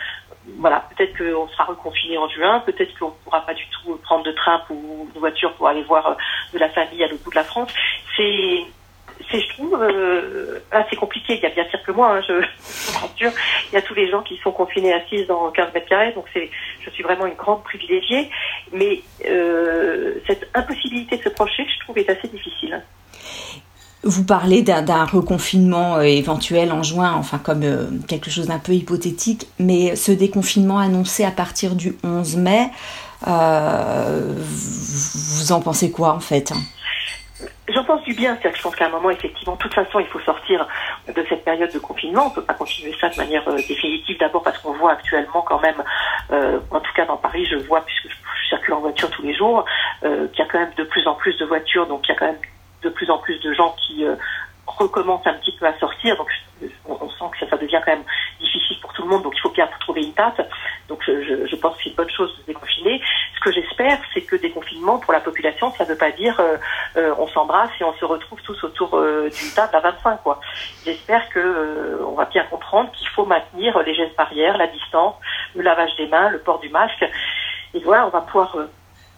voilà, 0.62 0.84
peut-être 0.96 1.18
qu'on 1.18 1.48
sera 1.48 1.64
reconfiné 1.64 2.16
en 2.16 2.28
juin, 2.28 2.60
peut-être 2.60 2.96
qu'on 2.98 3.08
ne 3.08 3.24
pourra 3.24 3.40
pas 3.40 3.52
du 3.52 3.66
tout 3.66 3.96
prendre 4.04 4.24
de 4.24 4.32
train 4.32 4.62
ou 4.70 5.08
de 5.12 5.18
voiture 5.18 5.52
pour 5.54 5.66
aller 5.66 5.82
voir 5.82 6.16
de 6.52 6.58
la 6.58 6.68
famille 6.70 7.02
à 7.02 7.08
l'autre 7.08 7.24
bout 7.24 7.30
de 7.30 7.36
la 7.36 7.44
France. 7.44 7.74
C'est 8.16 8.64
je 9.30 9.48
trouve, 9.54 9.74
euh, 9.80 10.60
assez 10.70 10.96
compliqué. 10.96 11.34
Il 11.34 11.40
y 11.40 11.46
a 11.46 11.50
bien 11.50 11.64
pire 11.64 11.82
que 11.82 11.92
moi, 11.92 12.16
hein, 12.16 12.22
je, 12.26 12.42
je. 13.20 13.26
Il 13.26 13.74
y 13.74 13.76
a 13.76 13.82
tous 13.82 13.94
les 13.94 14.08
gens 14.08 14.22
qui 14.22 14.36
sont 14.38 14.52
confinés 14.52 14.92
assises 14.92 15.26
dans 15.26 15.50
15 15.50 15.74
mètres 15.74 15.88
carrés, 15.88 16.12
donc 16.12 16.26
c'est, 16.32 16.50
je 16.80 16.90
suis 16.90 17.02
vraiment 17.02 17.26
une 17.26 17.34
grande 17.34 17.62
privilégiée. 17.64 18.30
Mais 18.72 19.02
euh, 19.26 20.14
cette 20.26 20.48
impossibilité 20.54 21.16
de 21.16 21.22
se 21.22 21.28
projeter, 21.28 21.66
je 21.68 21.80
trouve, 21.80 21.98
est 21.98 22.08
assez 22.08 22.28
difficile. 22.28 22.82
Vous 24.04 24.24
parlez 24.24 24.62
d'un, 24.62 25.04
reconfinement 25.04 25.96
euh, 25.96 26.02
éventuel 26.02 26.72
en 26.72 26.82
juin, 26.82 27.12
enfin 27.14 27.38
comme 27.38 27.62
euh, 27.62 27.86
quelque 28.08 28.30
chose 28.30 28.48
d'un 28.48 28.58
peu 28.58 28.72
hypothétique, 28.72 29.46
mais 29.60 29.94
ce 29.94 30.10
déconfinement 30.10 30.80
annoncé 30.80 31.24
à 31.24 31.30
partir 31.30 31.76
du 31.76 31.96
11 32.02 32.36
mai, 32.36 32.70
euh, 33.28 34.34
vous 34.36 35.52
en 35.52 35.60
pensez 35.60 35.92
quoi 35.92 36.14
en 36.14 36.20
fait? 36.20 36.52
J'en 37.68 37.84
pense 37.84 38.02
du 38.02 38.12
bien, 38.14 38.32
c'est-à-dire 38.34 38.52
que 38.52 38.58
je 38.58 38.62
pense 38.64 38.74
qu'à 38.74 38.86
un 38.86 38.90
moment, 38.90 39.10
effectivement, 39.10 39.54
de 39.54 39.58
toute 39.58 39.72
façon, 39.72 40.00
il 40.00 40.06
faut 40.06 40.20
sortir 40.20 40.66
de 41.06 41.24
cette 41.28 41.44
période 41.44 41.72
de 41.72 41.78
confinement. 41.78 42.26
On 42.26 42.30
ne 42.30 42.34
peut 42.34 42.42
pas 42.42 42.54
continuer 42.54 42.94
ça 43.00 43.08
de 43.08 43.16
manière 43.16 43.44
définitive. 43.54 44.18
D'abord 44.18 44.42
parce 44.42 44.58
qu'on 44.58 44.72
voit 44.72 44.92
actuellement 44.92 45.42
quand 45.42 45.60
même, 45.60 45.82
en 46.30 46.80
tout 46.80 46.92
cas 46.94 47.06
dans 47.06 47.16
Paris, 47.16 47.46
je 47.46 47.56
vois, 47.68 47.82
puisque 47.82 48.08
je 48.08 48.48
circule 48.48 48.74
en 48.74 48.80
voiture 48.80 49.08
tous 49.10 49.22
les 49.22 49.34
jours, 49.34 49.64
qu'il 50.02 50.38
y 50.38 50.42
a 50.42 50.46
quand 50.50 50.58
même 50.58 50.74
de 50.76 50.84
plus 50.84 51.06
en 51.06 51.14
plus 51.14 51.38
de 51.38 51.46
voitures, 51.46 51.86
donc 51.86 52.02
il 52.08 52.12
y 52.12 52.14
a 52.14 52.18
quand 52.18 52.26
même 52.26 52.40
de 52.82 52.88
plus 52.88 53.10
en 53.10 53.18
plus 53.18 53.38
de 53.40 53.52
gens 53.52 53.74
qui 53.86 54.04
euh, 54.04 54.16
recommencent 54.66 55.26
un 55.26 55.34
petit 55.34 55.52
peu 55.52 55.66
à 55.66 55.78
sortir. 55.78 56.16
Donc 56.16 56.28
on, 56.86 57.08
sent 57.08 57.24
que 57.38 57.48
ça, 57.48 57.56
devient 57.56 57.80
quand 57.84 57.92
même 57.92 58.04
difficile 58.40 58.78
pour 58.80 58.92
tout 58.92 59.02
le 59.02 59.08
monde, 59.08 59.22
donc 59.22 59.34
il 59.36 59.40
faut 59.40 59.50
bien 59.50 59.68
trouver 59.80 60.02
une 60.02 60.12
date. 60.12 60.40
Donc 60.88 61.02
je, 61.06 61.46
je 61.46 61.56
pense 61.56 61.76
que 61.76 61.82
c'est 61.82 61.90
une 61.90 61.96
bonne 61.96 62.10
chose 62.10 62.36
de 62.38 62.52
déconfiner. 62.52 63.00
Ce 63.34 63.40
que 63.40 63.52
j'espère, 63.52 63.98
c'est 64.14 64.22
que 64.22 64.36
déconfinement 64.36 64.98
pour 64.98 65.12
la 65.12 65.20
population, 65.20 65.72
ça 65.72 65.84
ne 65.84 65.90
veut 65.90 65.96
pas 65.96 66.12
dire 66.12 66.38
euh, 66.40 66.56
euh, 66.96 67.14
on 67.18 67.26
s'embrasse 67.28 67.70
et 67.80 67.84
on 67.84 67.94
se 67.94 68.04
retrouve 68.04 68.40
tous 68.42 68.62
autour 68.64 68.96
euh, 68.96 69.28
d'une 69.30 69.50
table 69.50 69.74
à 69.76 69.80
25. 69.80 70.22
quoi. 70.22 70.40
J'espère 70.84 71.28
que 71.30 71.40
euh, 71.40 72.04
on 72.06 72.14
va 72.14 72.26
bien 72.26 72.44
comprendre 72.44 72.90
qu'il 72.92 73.08
faut 73.08 73.26
maintenir 73.26 73.78
les 73.82 73.94
gestes 73.94 74.16
barrières, 74.16 74.56
la 74.58 74.68
distance, 74.68 75.14
le 75.54 75.62
lavage 75.62 75.94
des 75.96 76.06
mains, 76.06 76.30
le 76.30 76.38
port 76.38 76.60
du 76.60 76.68
masque. 76.68 77.04
Et 77.74 77.80
voilà, 77.80 78.06
on 78.06 78.10
va 78.10 78.20
pouvoir 78.20 78.56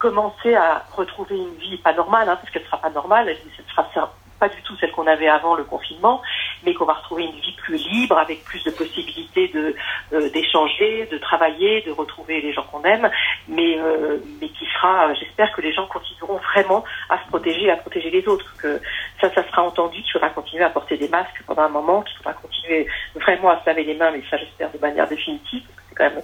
commencer 0.05 0.55
à 0.55 0.85
retrouver 0.95 1.35
une 1.35 1.55
vie 1.55 1.79
pas 1.79 1.95
normale, 1.95 2.29
hein, 2.29 2.37
parce 2.37 2.51
qu'elle 2.51 2.61
ne 2.61 2.67
sera 2.67 2.77
pas 2.77 2.91
normale, 2.91 3.35
ce 3.57 3.63
sera 3.73 4.13
pas 4.39 4.51
du 4.51 4.61
tout 4.61 4.77
celle 4.77 4.93
qu'on 4.93 5.07
avait 5.07 5.29
avant 5.29 5.55
le 5.55 5.65
confinement, 5.65 6.21
mais 6.63 6.75
qu'on 6.75 6.85
va 6.85 6.93
retrouver 6.93 7.25
une 7.25 7.41
vie 7.41 7.57
plus 7.57 7.79
libre, 7.89 8.19
avec 8.19 8.45
plus 8.45 8.63
de 8.65 8.71
possibilités 8.71 9.49
de 9.49 9.75
euh, 10.13 10.29
d'échanger, 10.29 11.09
de 11.11 11.17
travailler, 11.17 11.81
de 11.87 11.93
retrouver 11.93 12.43
les 12.43 12.53
gens 12.53 12.65
qu'on 12.65 12.83
aime, 12.83 13.11
mais 13.49 13.79
euh, 13.79 14.19
mais 14.43 14.49
qui 14.51 14.67
sera, 14.75 15.15
j'espère 15.15 15.51
que 15.55 15.63
les 15.63 15.73
gens 15.73 15.87
continueront 15.87 16.39
vraiment 16.53 16.85
à 17.09 17.17
se 17.25 17.29
protéger, 17.29 17.71
à 17.71 17.77
protéger 17.77 18.11
les 18.11 18.29
autres, 18.29 18.55
que 18.59 18.83
ça, 19.23 19.33
ça 19.33 19.43
sera 19.49 19.63
entendu, 19.63 20.03
qu'il 20.03 20.13
faudra 20.13 20.29
continuer 20.29 20.65
à 20.65 20.71
porter 20.71 20.99
des 20.99 21.09
masques 21.09 21.43
pendant 21.47 21.63
un 21.63 21.69
moment, 21.71 22.03
qu'il 22.03 22.19
faudra 22.19 22.35
continuer 22.35 22.87
vraiment 23.15 23.49
à 23.49 23.61
se 23.63 23.67
laver 23.67 23.85
les 23.85 23.95
mains, 23.95 24.11
mais 24.11 24.23
ça 24.31 24.37
j'espère 24.37 24.71
de 24.71 24.79
manière 24.79 25.09
définitive, 25.09 25.63
parce 25.65 25.79
que 25.79 25.83
c'est 25.89 25.95
quand 25.95 26.11
même 26.11 26.23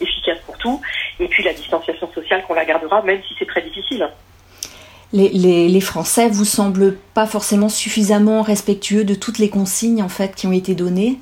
efficace 0.00 0.38
pour 0.46 0.56
tout, 0.58 0.80
et 1.18 1.26
puis 1.28 1.42
la 1.42 1.52
distanciation 1.54 1.95
sociale 2.26 2.42
qu'on 2.46 2.54
la 2.54 2.64
gardera, 2.64 3.02
même 3.02 3.20
si 3.26 3.34
c'est 3.38 3.46
très 3.46 3.62
difficile 3.62 4.08
les, 5.12 5.28
les, 5.28 5.68
les, 5.68 5.80
Français 5.80 6.28
vous 6.28 6.44
semblent 6.44 6.96
pas 7.14 7.26
forcément 7.26 7.68
suffisamment 7.68 8.42
respectueux 8.42 9.04
de 9.04 9.14
toutes 9.14 9.38
les 9.38 9.48
consignes 9.48 10.02
en 10.02 10.08
fait 10.08 10.34
qui 10.34 10.48
ont 10.48 10.52
été 10.52 10.74
données? 10.74 11.18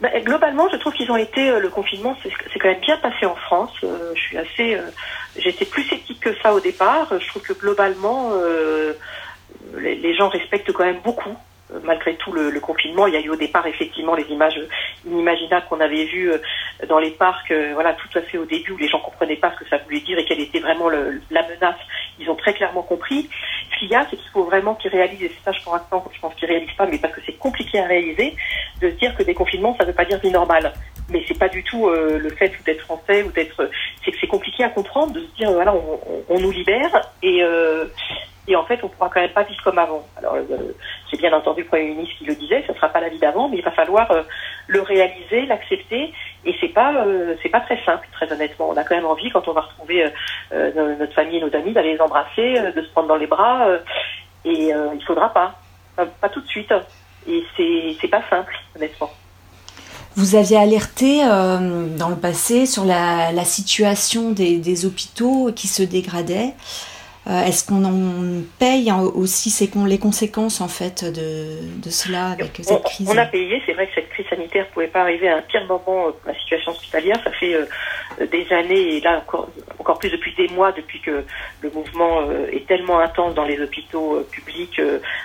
Bah, 0.00 0.08
globalement, 0.20 0.68
je 0.70 0.76
trouve 0.76 0.92
qu'ils 0.92 1.10
ont 1.10 1.16
été 1.16 1.58
le 1.58 1.68
confinement, 1.68 2.16
c'est 2.22 2.58
quand 2.60 2.68
même 2.68 2.80
bien 2.80 2.96
passé 2.98 3.26
en 3.26 3.34
France. 3.34 3.72
je 3.82 4.20
suis 4.20 4.38
assez, 4.38 4.78
j'étais 5.36 5.64
plus 5.64 5.82
sceptique 5.82 6.20
que 6.20 6.30
ça 6.40 6.54
au 6.54 6.60
départ. 6.60 7.12
Je 7.18 7.26
trouve 7.26 7.42
que 7.42 7.52
globalement, 7.52 8.30
les, 9.76 9.96
les, 9.96 10.14
gens 10.14 10.28
respectent 10.28 10.72
quand 10.72 10.84
même 10.84 11.00
beaucoup 11.02 11.36
euh, 11.72 11.80
malgré 11.84 12.14
tout 12.16 12.32
le, 12.32 12.60
confinement, 12.60 13.06
il 13.06 13.14
y 13.14 13.16
a 13.16 13.20
eu 13.20 13.28
au 13.28 13.36
départ 13.36 13.66
effectivement 13.66 14.14
les 14.14 14.24
images 14.24 14.60
inimaginables 15.04 15.66
qu'on 15.68 15.80
avait 15.80 16.04
vues 16.04 16.30
euh, 16.30 16.38
dans 16.88 16.98
les 16.98 17.10
parcs, 17.10 17.50
euh, 17.50 17.72
voilà, 17.74 17.94
tout 17.94 18.18
à 18.18 18.22
fait 18.22 18.38
au 18.38 18.44
début 18.44 18.72
où 18.72 18.76
les 18.76 18.88
gens 18.88 18.98
comprenaient 19.00 19.36
pas 19.36 19.52
ce 19.52 19.64
que 19.64 19.68
ça 19.68 19.78
voulait 19.78 20.00
dire 20.00 20.18
et 20.18 20.24
quelle 20.24 20.40
était 20.40 20.60
vraiment 20.60 20.88
la 20.88 21.42
menace. 21.42 21.76
Ils 22.18 22.28
ont 22.30 22.34
très 22.34 22.52
clairement 22.54 22.82
compris. 22.82 23.28
Ce 23.72 23.78
qu'il 23.78 23.88
y 23.88 23.94
a, 23.94 24.06
c'est 24.10 24.16
qu'il 24.16 24.30
faut 24.30 24.44
vraiment 24.44 24.74
qu'ils 24.74 24.90
réalisent, 24.90 25.22
et 25.22 25.28
c'est 25.28 25.44
ça 25.44 25.52
je 25.52 25.70
l'instant, 25.70 26.04
je 26.12 26.20
pense 26.20 26.34
qu'ils 26.34 26.48
réalisent 26.48 26.76
pas, 26.76 26.86
mais 26.86 26.98
parce 26.98 27.14
que 27.14 27.20
c'est 27.24 27.38
compliqué 27.38 27.78
à 27.78 27.86
réaliser, 27.86 28.34
de 28.80 28.90
se 28.90 28.94
dire 28.96 29.14
que 29.16 29.22
des 29.22 29.34
confinements, 29.34 29.74
ça 29.76 29.84
ne 29.84 29.88
veut 29.88 29.94
pas 29.94 30.04
dire 30.04 30.18
vie 30.18 30.30
normale. 30.30 30.72
Mais 31.08 31.22
c'est 31.28 31.38
pas 31.38 31.48
du 31.48 31.62
tout 31.62 31.88
le 31.88 32.30
fait 32.30 32.52
d'être 32.64 32.80
français 32.80 33.22
ou 33.22 33.30
d'être, 33.30 33.70
c'est 34.04 34.10
que 34.10 34.16
c'est 34.20 34.26
compliqué 34.26 34.64
à 34.64 34.70
comprendre 34.70 35.12
de 35.12 35.20
se 35.20 35.36
dire 35.36 35.52
voilà, 35.52 35.72
on, 35.72 36.00
on, 36.28 36.40
nous 36.40 36.50
libère 36.50 37.00
et 37.22 37.42
et 38.48 38.54
en 38.54 38.64
fait, 38.64 38.78
on 38.82 38.88
pourra 38.88 39.10
quand 39.12 39.20
même 39.20 39.30
pas 39.30 39.42
vivre 39.42 39.62
comme 39.64 39.78
avant. 39.78 40.06
Alors, 40.16 40.34
euh, 40.34 40.74
c'est 41.10 41.18
bien 41.18 41.32
entendu 41.32 41.62
le 41.62 41.66
Premier 41.66 41.88
ministre 41.88 42.16
qui 42.18 42.24
le 42.24 42.34
disait, 42.36 42.62
ce 42.66 42.72
ne 42.72 42.76
sera 42.76 42.88
pas 42.88 43.00
la 43.00 43.08
vie 43.08 43.18
d'avant, 43.18 43.48
mais 43.48 43.58
il 43.58 43.64
va 43.64 43.72
falloir 43.72 44.10
euh, 44.12 44.22
le 44.68 44.82
réaliser, 44.82 45.46
l'accepter, 45.46 46.12
et 46.44 46.54
c'est 46.60 46.68
pas 46.68 46.94
euh, 46.94 47.34
pas 47.50 47.60
très 47.60 47.82
simple, 47.84 48.06
très 48.12 48.32
honnêtement. 48.32 48.68
On 48.70 48.76
a 48.76 48.84
quand 48.84 48.94
même 48.94 49.06
envie, 49.06 49.30
quand 49.30 49.48
on 49.48 49.52
va 49.52 49.62
retrouver 49.62 50.04
notre 50.52 51.12
famille 51.14 51.38
et 51.38 51.40
nos 51.40 51.54
amis, 51.54 51.72
d'aller 51.72 51.94
les 51.94 52.00
embrasser, 52.00 52.72
de 52.74 52.82
se 52.82 52.88
prendre 52.90 53.08
dans 53.08 53.16
les 53.16 53.26
bras, 53.26 53.66
et 54.44 54.70
il 54.70 55.04
faudra 55.06 55.32
pas, 55.32 55.54
pas, 55.96 56.28
tout 56.28 56.40
de 56.40 56.46
suite. 56.46 56.72
Et 57.28 57.44
c'est 57.56 57.96
c'est 58.00 58.08
pas 58.08 58.22
simple, 58.28 58.54
honnêtement. 58.76 59.10
Vous 60.16 60.34
aviez 60.34 60.58
alerté 60.58 61.22
dans 61.24 62.08
le 62.08 62.16
passé 62.16 62.66
sur 62.66 62.84
la, 62.84 63.44
situation 63.44 64.32
des, 64.32 64.58
des, 64.58 64.86
hôpitaux 64.86 65.52
qui 65.54 65.68
se 65.68 65.82
dégradaient. 65.82 66.52
Euh, 67.28 67.42
est-ce 67.44 67.66
qu'on 67.66 67.84
en 67.84 68.42
paye 68.60 68.92
aussi 68.92 69.50
les 69.86 69.98
conséquences 69.98 70.60
en 70.60 70.68
fait 70.68 71.04
de, 71.04 71.82
de 71.82 71.90
cela 71.90 72.28
avec 72.28 72.60
cette 72.62 72.84
crise 72.84 73.10
On 73.10 73.18
a 73.18 73.26
payé, 73.26 73.60
c'est 73.66 73.72
vrai 73.72 73.88
que 73.88 73.94
cette 73.96 74.10
crise 74.10 74.26
sanitaire 74.30 74.66
ne 74.66 74.72
pouvait 74.72 74.86
pas 74.86 75.00
arriver 75.00 75.28
à 75.28 75.38
un 75.38 75.42
pire 75.42 75.66
moment 75.66 76.12
pour 76.12 76.14
la 76.24 76.34
situation 76.38 76.70
hospitalière. 76.70 77.20
Ça 77.24 77.32
fait 77.32 77.54
euh, 77.54 78.26
des 78.30 78.46
années 78.52 78.96
et 78.96 79.00
là 79.00 79.18
encore, 79.18 79.48
encore 79.80 79.98
plus 79.98 80.10
depuis 80.10 80.34
des 80.36 80.46
mois, 80.54 80.70
depuis 80.70 81.00
que 81.00 81.24
le 81.62 81.70
mouvement 81.70 82.20
euh, 82.20 82.46
est 82.52 82.64
tellement 82.68 83.00
intense 83.00 83.34
dans 83.34 83.44
les 83.44 83.60
hôpitaux 83.60 84.24
publics, 84.30 84.80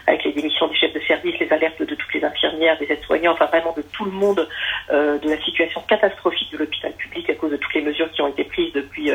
avec 0.07 0.23
les 0.23 0.33
démissions 0.33 0.67
des 0.67 0.75
chefs 0.75 0.93
de 0.93 1.01
service, 1.01 1.35
les 1.39 1.51
alertes 1.51 1.79
de 1.79 1.93
toutes 1.93 2.13
les 2.15 2.23
infirmières, 2.23 2.79
des 2.79 2.91
aides-soignants, 2.91 3.33
enfin 3.33 3.45
vraiment 3.45 3.73
de 3.77 3.83
tout 3.83 4.05
le 4.05 4.11
monde, 4.11 4.47
de 4.91 5.29
la 5.29 5.41
situation 5.43 5.81
catastrophique 5.87 6.51
de 6.51 6.57
l'hôpital 6.57 6.91
public 6.93 7.29
à 7.29 7.35
cause 7.35 7.51
de 7.51 7.57
toutes 7.57 7.73
les 7.73 7.81
mesures 7.81 8.11
qui 8.11 8.21
ont 8.21 8.27
été 8.27 8.43
prises 8.43 8.73
depuis 8.73 9.11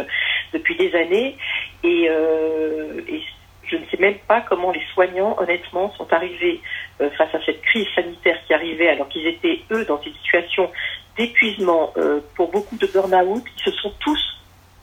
depuis 0.52 0.76
des 0.76 0.94
années. 0.94 1.36
Et, 1.84 2.06
euh, 2.08 3.00
et, 3.08 3.22
je 3.68 3.76
ne 3.76 3.84
sais 3.90 3.96
même 3.98 4.18
pas 4.28 4.42
comment 4.42 4.70
les 4.70 4.82
soignants, 4.94 5.36
honnêtement, 5.40 5.92
sont 5.96 6.12
arrivés 6.12 6.60
euh, 7.00 7.10
face 7.18 7.34
à 7.34 7.44
cette 7.44 7.60
crise 7.62 7.86
sanitaire 7.96 8.38
qui 8.46 8.54
arrivait 8.54 8.88
alors 8.88 9.08
qu'ils 9.08 9.26
étaient, 9.26 9.60
eux, 9.72 9.84
dans 9.84 10.00
une 10.02 10.14
situation 10.14 10.70
d'épuisement, 11.18 11.92
euh, 11.96 12.20
pour 12.36 12.50
beaucoup 12.52 12.76
de 12.76 12.86
burn-out. 12.86 13.42
Ils 13.56 13.62
se 13.64 13.76
sont 13.78 13.92
tous 13.98 14.20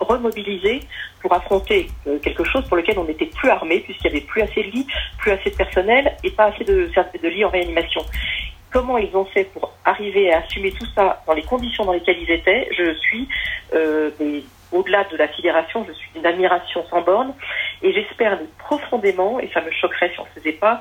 remobilisés 0.01 0.81
pour 1.21 1.33
affronter 1.33 1.87
euh, 2.07 2.19
quelque 2.19 2.43
chose 2.43 2.67
pour 2.67 2.75
lequel 2.75 2.99
on 2.99 3.05
n'était 3.05 3.27
plus 3.27 3.49
armé, 3.49 3.79
puisqu'il 3.79 4.11
n'y 4.11 4.17
avait 4.17 4.25
plus 4.25 4.41
assez 4.41 4.63
de 4.63 4.71
lits, 4.71 4.87
plus 5.17 5.31
assez 5.31 5.49
de 5.49 5.55
personnel 5.55 6.17
et 6.25 6.31
pas 6.31 6.45
assez 6.45 6.65
de, 6.65 6.89
de 7.23 7.27
lits 7.29 7.45
en 7.45 7.49
réanimation 7.49 8.01
comment 8.73 8.97
ils 8.97 9.15
ont 9.15 9.25
fait 9.25 9.45
pour 9.45 9.71
arriver 9.85 10.33
à 10.33 10.39
assumer 10.39 10.71
tout 10.71 10.87
ça 10.95 11.21
dans 11.27 11.33
les 11.33 11.43
conditions 11.43 11.85
dans 11.85 11.93
lesquelles 11.93 12.21
ils 12.21 12.31
étaient, 12.31 12.67
je 12.75 12.93
suis 12.95 13.29
euh, 13.73 14.09
au-delà 14.71 15.03
de 15.05 15.15
la 15.15 15.31
sidération, 15.33 15.85
je 15.87 15.93
suis 15.93 16.09
d'une 16.15 16.25
admiration 16.25 16.83
sans 16.89 17.01
borne 17.01 17.33
et 17.83 17.93
j'espère 17.93 18.39
profondément, 18.57 19.39
et 19.39 19.49
ça 19.53 19.61
me 19.61 19.71
choquerait 19.71 20.11
si 20.13 20.19
on 20.19 20.23
ne 20.23 20.41
faisait 20.41 20.57
pas, 20.57 20.79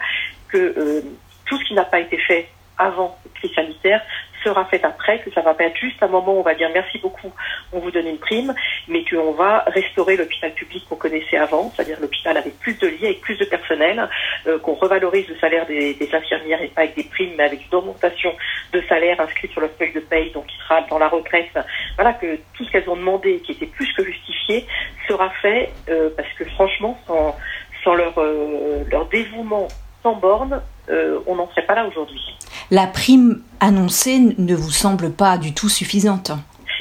que 0.49 0.57
euh, 0.59 1.03
tout 1.45 1.59
ce 1.59 1.65
qui 1.65 1.75
n'a 1.75 1.85
pas 1.85 2.01
été 2.01 2.17
fait 2.17 2.49
avant 2.79 3.17
cette 3.23 3.35
crise 3.35 3.55
sanitaire 3.55 4.01
sera 4.43 4.65
faite 4.67 4.85
après, 4.85 5.21
que 5.21 5.31
ça 5.33 5.41
va 5.41 5.55
pas 5.55 5.65
être 5.65 5.77
juste 5.77 6.03
un 6.03 6.09
moment 6.09 6.35
où 6.35 6.41
on 6.41 6.43
va 6.43 6.55
dire 6.55 6.71
merci 6.73 6.99
beaucoup, 6.99 7.33
on 7.73 7.79
vous 7.79 7.91
donne 7.91 8.07
une 8.07 8.19
prime, 8.19 8.55
mais 8.89 9.05
qu'on 9.05 9.33
va 9.33 9.65
restaurer 9.67 10.17
l'hôpital 10.17 10.53
public 10.53 10.85
qu'on 10.89 10.97
connaissait 10.97 11.37
avant, 11.37 11.71
c'est-à-dire 11.75 11.99
l'hôpital 12.01 12.37
avec 12.37 12.59
plus 12.61 12.79
de 12.79 12.87
lits, 12.87 13.07
avec 13.07 13.21
plus 13.21 13.37
de 13.39 13.45
personnel, 13.45 14.09
euh, 14.47 14.59
qu'on 14.59 14.75
revalorise 14.75 15.29
le 15.29 15.37
salaire 15.37 15.67
des, 15.67 15.97
infirmières 16.13 16.63
et 16.63 16.69
pas 16.69 16.83
avec 16.83 16.95
des 16.95 17.05
primes, 17.05 17.33
mais 17.37 17.45
avec 17.45 17.61
une 17.71 17.79
augmentation 17.79 18.33
de 18.73 18.83
salaire 18.89 19.21
inscrite 19.21 19.51
sur 19.53 19.61
le 19.61 19.69
feuille 19.69 19.93
de 19.93 20.01
paye, 20.01 20.31
donc 20.33 20.47
qui 20.47 20.57
sera 20.59 20.83
dans 20.83 20.99
la 20.99 21.09
retraite. 21.09 21.57
Voilà, 21.97 22.13
que 22.15 22.37
tout 22.55 22.65
ce 22.65 22.71
qu'elles 22.71 22.89
ont 22.89 22.97
demandé, 22.97 23.41
qui 23.41 23.53
était 23.53 23.67
plus 23.67 23.91
que 23.95 24.05
justifié, 24.05 24.67
sera 25.09 25.31
fait, 25.31 25.71
euh, 25.89 26.11
parce 26.17 26.33
que 26.35 26.45
franchement, 26.45 26.99
sans, 27.07 27.37
sans 27.83 27.95
leur, 27.95 28.19
euh, 28.19 28.85
leur 28.91 29.07
dévouement 29.07 29.69
sans 30.03 30.17
borne, 30.17 30.61
on 30.89 31.37
n'en 31.37 31.49
serait 31.51 31.67
pas 31.67 31.75
là 31.75 31.87
aujourd'hui 31.87 32.33
la 32.73 32.87
prime 32.87 33.43
annoncée 33.61 34.19
ne 34.39 34.55
vous 34.55 34.71
semble 34.71 35.13
pas 35.13 35.37
du 35.37 35.53
tout 35.53 35.69
suffisante. 35.69 36.33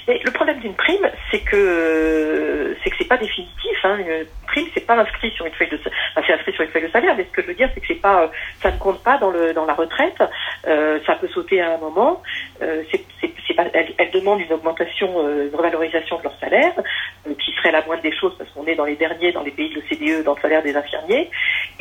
le 0.08 0.32
problème 0.32 0.60
d'une 0.60 0.74
prime, 0.74 1.06
c'est 1.30 1.42
que 1.42 2.76
c'est 2.82 2.90
que 2.90 2.96
c'est 2.98 3.08
pas 3.08 3.18
définitif. 3.18 3.78
Hein. 3.84 3.98
Une 4.00 4.26
prime, 4.48 4.68
c'est 4.74 4.88
pas 4.88 4.96
inscrit 4.96 5.32
sur 5.32 5.46
une 5.46 5.52
feuille 5.52 5.70
de, 5.70 5.78
enfin, 6.16 6.22
c'est 6.26 6.34
inscrit 6.34 6.54
sur 6.54 6.64
une 6.64 6.70
feuille 6.70 6.84
de 6.84 6.92
salaire. 6.92 7.14
Mais 7.18 7.26
ce 7.26 7.32
que 7.32 7.42
je 7.42 7.48
veux 7.48 7.54
dire, 7.56 7.70
c'est 7.74 7.82
que 7.82 7.88
c'est 7.88 8.02
pas, 8.02 8.32
ça 8.64 8.72
ne 8.72 8.78
compte 8.78 9.04
pas 9.04 9.18
dans 9.18 9.32
le 9.32 9.54
dans 9.54 9.66
la 9.66 9.74
retraite. 9.74 10.24
Euh, 10.66 11.00
ça 11.06 11.16
peut 11.16 11.28
sauter 11.28 11.62
à 11.62 11.76
un 11.76 11.78
moment. 11.78 12.24
Euh, 12.62 12.84
c'est, 12.90 13.04
elle, 13.98 14.12
demande 14.12 14.42
une 14.42 14.54
augmentation, 14.54 15.10
euh, 15.18 15.50
une 15.50 15.56
revalorisation 15.56 16.18
de 16.20 16.24
leur 16.24 16.38
salaire, 16.40 16.74
euh, 17.28 17.34
qui 17.44 17.52
serait 17.54 17.72
la 17.72 17.84
moindre 17.86 18.02
des 18.02 18.16
choses 18.16 18.34
parce 18.38 18.50
qu'on 18.52 18.66
est 18.66 18.76
dans 18.76 18.86
les 18.86 18.96
derniers 18.96 19.32
dans 19.32 19.44
les 19.44 19.52
pays 19.52 19.70
de 19.70 19.76
l'OCDE 19.76 20.24
dans 20.24 20.36
le 20.36 20.42
salaire 20.42 20.64
des 20.64 20.76
infirmiers. 20.76 21.30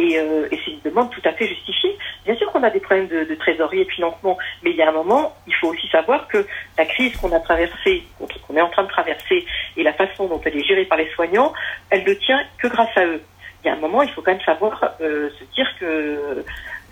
Et, 0.01 0.19
euh, 0.19 0.49
et 0.51 0.59
c'est 0.65 0.71
une 0.71 0.81
demande 0.81 1.11
tout 1.11 1.21
à 1.25 1.33
fait 1.33 1.47
justifiée. 1.47 1.97
Bien 2.25 2.35
sûr 2.37 2.51
qu'on 2.51 2.63
a 2.63 2.71
des 2.71 2.81
problèmes 2.81 3.09
de, 3.09 3.35
trésorerie 3.35 3.81
et 3.81 3.85
de 3.85 3.91
financement, 3.91 4.39
mais 4.63 4.71
il 4.71 4.77
y 4.77 4.83
a 4.83 4.89
un 4.89 4.93
moment, 4.93 5.37
il 5.47 5.55
faut 5.55 5.69
aussi 5.69 5.89
savoir 5.89 6.27
que 6.27 6.47
la 6.79 6.87
crise 6.87 7.15
qu'on 7.19 7.33
a 7.33 7.41
traversée, 7.41 8.05
qu'on 8.47 8.57
est 8.57 8.61
en 8.63 8.71
train 8.71 8.85
de 8.85 8.89
traverser, 8.89 9.45
et 9.77 9.83
la 9.83 9.93
façon 9.93 10.27
dont 10.27 10.41
elle 10.45 10.57
est 10.57 10.65
gérée 10.65 10.87
par 10.87 10.97
les 10.97 11.11
soignants, 11.11 11.53
elle 11.91 12.05
ne 12.05 12.15
tient 12.15 12.41
que 12.59 12.69
grâce 12.69 12.97
à 12.97 13.05
eux. 13.05 13.21
Il 13.63 13.67
y 13.67 13.71
a 13.71 13.75
un 13.75 13.81
moment, 13.81 14.03
il 14.03 14.11
faut 14.11 14.23
quand 14.23 14.33
même 14.33 14.41
savoir 14.41 14.83
euh, 15.03 15.29
se 15.39 15.45
dire 15.55 15.69
que 15.79 16.45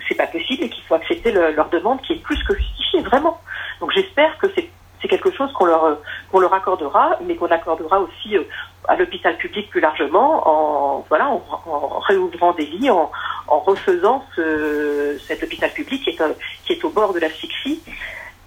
c'est 0.07 0.17
pas 0.17 0.27
possible 0.27 0.65
et 0.65 0.69
qu'il 0.69 0.85
faut 0.85 0.95
accepter 0.95 1.33
leur 1.33 1.69
demande 1.71 2.03
qui 2.03 2.13
est 2.13 2.23
plus 2.23 2.43
que 2.45 2.55
justifiée, 2.55 3.01
vraiment. 3.01 3.41
Donc 3.81 3.93
j'espère 3.93 4.37
que 4.39 4.49
c'est 4.55 4.69
c'est 5.01 5.09
quelque 5.09 5.31
chose 5.31 5.53
qu'on 5.53 5.67
leur 5.67 5.99
qu'on 6.31 6.41
leur 6.41 6.53
accordera, 6.53 7.19
mais 7.25 7.37
qu'on 7.37 7.47
accordera 7.47 8.01
aussi 8.01 8.37
euh, 8.37 8.43
à 8.89 8.97
l'hôpital 8.97 9.37
public 9.37 9.69
plus 9.71 9.81
largement, 9.81 10.49
en 10.49 11.05
voilà, 11.09 11.29
en, 11.29 12.01
réouvrant 12.01 12.53
des 12.55 12.65
lits, 12.65 12.91
en, 12.91 13.11
en 13.47 13.59
refaisant 13.61 14.25
ce, 14.35 15.19
cet 15.27 15.43
hôpital 15.43 15.71
public 15.73 16.03
qui 16.03 16.11
est, 16.11 16.21
euh, 16.21 16.33
qui 16.65 16.73
est 16.73 16.85
au 16.85 16.89
bord 16.89 17.13
de 17.13 17.21
l'asphyxie. 17.21 17.81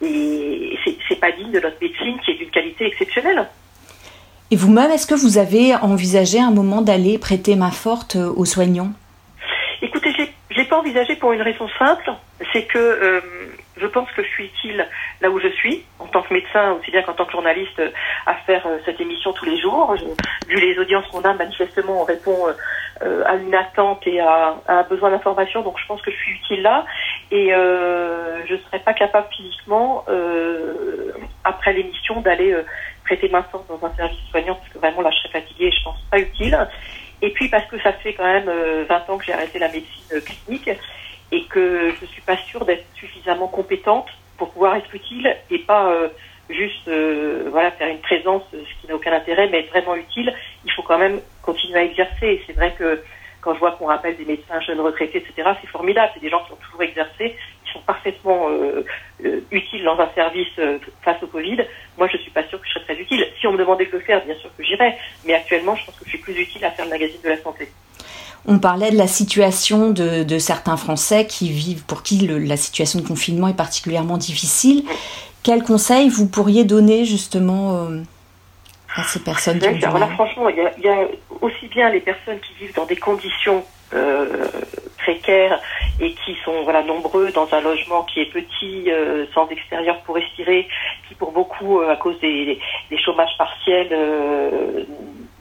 Et 0.01 0.77
c'est 1.07 1.19
pas 1.19 1.31
digne 1.31 1.51
de 1.51 1.59
notre 1.59 1.77
médecine 1.79 2.19
qui 2.25 2.31
est 2.31 2.35
d'une 2.35 2.49
qualité 2.49 2.87
exceptionnelle. 2.87 3.47
Et 4.49 4.55
vous-même, 4.55 4.89
est-ce 4.89 5.05
que 5.05 5.13
vous 5.13 5.37
avez 5.37 5.75
envisagé 5.75 6.39
un 6.39 6.51
moment 6.51 6.81
d'aller 6.81 7.19
prêter 7.19 7.55
main 7.55 7.71
forte 7.71 8.15
euh, 8.15 8.33
aux 8.35 8.45
soignants? 8.45 8.91
Écoutez, 9.83 10.11
je 10.49 10.55
l'ai 10.57 10.65
pas 10.65 10.79
envisagé 10.79 11.15
pour 11.15 11.33
une 11.33 11.41
raison 11.41 11.67
simple, 11.77 12.11
c'est 12.51 12.63
que 12.63 13.21
je 13.81 13.87
pense 13.87 14.09
que 14.11 14.23
je 14.23 14.27
suis 14.29 14.45
utile 14.45 14.87
là 15.21 15.29
où 15.29 15.39
je 15.39 15.47
suis, 15.49 15.83
tant 16.11 16.21
que 16.21 16.33
médecin, 16.33 16.73
aussi 16.73 16.91
bien 16.91 17.01
qu'en 17.01 17.13
tant 17.13 17.25
que 17.25 17.31
journaliste, 17.31 17.81
à 18.25 18.35
faire 18.45 18.65
euh, 18.67 18.77
cette 18.85 19.01
émission 19.01 19.33
tous 19.33 19.45
les 19.45 19.57
jours. 19.59 19.95
vu 20.47 20.55
les 20.55 20.77
audiences 20.77 21.07
qu'on 21.07 21.21
a, 21.21 21.33
manifestement, 21.33 22.01
on 22.01 22.03
répond 22.03 22.47
euh, 23.01 23.23
à 23.25 23.35
une 23.35 23.55
attente 23.55 24.05
et 24.05 24.19
à, 24.19 24.55
un 24.67 24.83
besoin 24.83 25.09
d'information, 25.09 25.63
donc 25.63 25.79
je 25.79 25.85
pense 25.87 26.01
que 26.01 26.11
je 26.11 26.17
suis 26.17 26.33
utile 26.33 26.61
là. 26.61 26.85
Et 27.31 27.53
euh, 27.53 28.45
je 28.45 28.53
ne 28.53 28.59
serais 28.59 28.79
pas 28.79 28.93
capable 28.93 29.27
physiquement, 29.35 30.05
après 31.43 31.73
l'émission, 31.73 32.21
d'aller 32.21 32.55
prêter 33.05 33.29
ma 33.29 33.43
force 33.43 33.65
dans 33.67 33.83
un 33.85 33.93
service 33.95 34.19
soignant, 34.29 34.55
parce 34.55 34.69
que 34.69 34.77
vraiment 34.77 35.01
là, 35.01 35.09
je 35.11 35.17
serais 35.17 35.41
fatiguée 35.41 35.67
et 35.67 35.71
je 35.71 35.83
pense 35.83 35.99
pas 36.11 36.19
utile. 36.19 36.67
Et 37.23 37.29
puis 37.31 37.49
parce 37.49 37.65
que 37.65 37.79
ça 37.81 37.93
fait 37.93 38.13
quand 38.13 38.23
même 38.23 38.49
20 38.87 39.09
ans 39.09 39.17
que 39.17 39.25
j'ai 39.25 39.33
arrêté 39.33 39.59
la 39.59 39.67
médecine 39.67 40.21
clinique 40.21 40.69
et 41.31 41.45
que 41.45 41.91
je 41.99 42.05
suis 42.05 42.21
pas 42.21 42.37
sûre 42.37 42.65
d'être 42.65 42.85
suffisamment 42.95 43.47
compétente 43.47 44.07
pour 44.41 44.49
pouvoir 44.49 44.75
être 44.75 44.95
utile 44.95 45.37
et 45.51 45.59
pas 45.59 45.91
euh, 45.91 46.07
juste 46.49 46.87
euh, 46.87 47.47
voilà 47.51 47.69
faire 47.69 47.89
une 47.89 47.99
présence, 47.99 48.41
ce 48.51 48.81
qui 48.81 48.87
n'a 48.87 48.95
aucun 48.95 49.13
intérêt, 49.13 49.47
mais 49.51 49.59
être 49.59 49.69
vraiment 49.69 49.95
utile. 49.95 50.33
Il 50.65 50.71
faut 50.71 50.81
quand 50.81 50.97
même 50.97 51.21
continuer 51.43 51.77
à 51.77 51.83
exercer. 51.83 52.41
C'est 52.47 52.53
vrai 52.53 52.73
que 52.73 53.03
quand 53.41 53.53
je 53.53 53.59
vois 53.59 53.73
qu'on 53.73 53.85
rappelle 53.85 54.17
des 54.17 54.25
médecins 54.25 54.59
jeunes 54.61 54.79
retraités, 54.79 55.19
etc., 55.19 55.47
c'est 55.61 55.67
formidable. 55.67 56.09
C'est 56.15 56.21
des 56.21 56.31
gens 56.31 56.43
qui 56.43 56.53
ont 56.53 56.59
toujours 56.65 56.81
exercé, 56.81 57.35
qui 57.65 57.71
sont 57.71 57.81
parfaitement 57.81 58.49
euh, 58.49 58.83
utiles 59.51 59.83
dans 59.83 59.99
un 59.99 60.09
service 60.15 60.59
face 61.03 61.21
au 61.21 61.27
Covid. 61.27 61.59
Moi, 61.99 62.07
je 62.11 62.17
suis 62.17 62.31
pas 62.31 62.43
sûre 62.47 62.59
que 62.59 62.65
je 62.65 62.73
serais 62.73 62.85
très 62.85 62.99
utile. 62.99 63.23
Si 63.39 63.45
on 63.45 63.51
me 63.51 63.59
demandait 63.59 63.85
de 63.85 63.91
le 63.91 63.99
faire, 63.99 64.25
bien 64.25 64.35
sûr 64.37 64.49
que 64.57 64.63
j'irais. 64.63 64.97
Mais 65.23 65.35
actuellement, 65.35 65.75
je 65.75 65.85
pense 65.85 65.99
que 65.99 66.05
je 66.05 66.09
suis 66.09 66.17
plus 66.17 66.35
utile 66.35 66.65
à 66.65 66.71
faire 66.71 66.85
le 66.85 66.91
magazine 66.91 67.21
de 67.23 67.29
la 67.29 67.37
santé. 67.37 67.69
On 68.47 68.59
parlait 68.59 68.91
de 68.91 68.97
la 68.97 69.07
situation 69.07 69.91
de, 69.91 70.37
certains 70.39 70.77
Français 70.77 71.27
qui 71.27 71.49
vivent, 71.49 71.85
pour 71.85 72.03
qui 72.03 72.27
la 72.27 72.57
situation 72.57 72.99
de 72.99 73.07
confinement 73.07 73.47
est 73.47 73.57
particulièrement 73.57 74.17
difficile. 74.17 74.83
Quel 75.43 75.63
conseil 75.63 76.09
vous 76.09 76.27
pourriez 76.27 76.63
donner 76.63 77.05
justement 77.05 77.87
à 78.95 79.03
ces 79.03 79.19
personnes 79.19 79.59
qui 79.59 79.79
franchement, 79.79 80.49
il 80.49 80.83
y, 80.83 80.89
a, 80.89 81.07
aussi 81.41 81.67
bien 81.67 81.89
les 81.89 82.01
personnes 82.01 82.39
qui 82.39 82.53
vivent 82.65 82.75
dans 82.75 82.85
des 82.85 82.95
conditions 82.95 83.63
euh, 83.93 84.47
précaires 84.97 85.59
et 85.99 86.13
qui 86.13 86.35
sont 86.43 86.63
voilà 86.63 86.83
nombreux 86.83 87.31
dans 87.31 87.47
un 87.53 87.61
logement 87.61 88.03
qui 88.03 88.21
est 88.21 88.31
petit, 88.31 88.89
euh, 88.89 89.25
sans 89.33 89.47
extérieur 89.49 89.99
pour 90.01 90.15
respirer, 90.15 90.67
qui 91.07 91.15
pour 91.15 91.31
beaucoup, 91.31 91.79
euh, 91.79 91.91
à 91.91 91.95
cause 91.95 92.19
des, 92.19 92.59
des 92.89 92.97
chômages 92.97 93.35
partiels, 93.37 93.89
euh, 93.91 94.83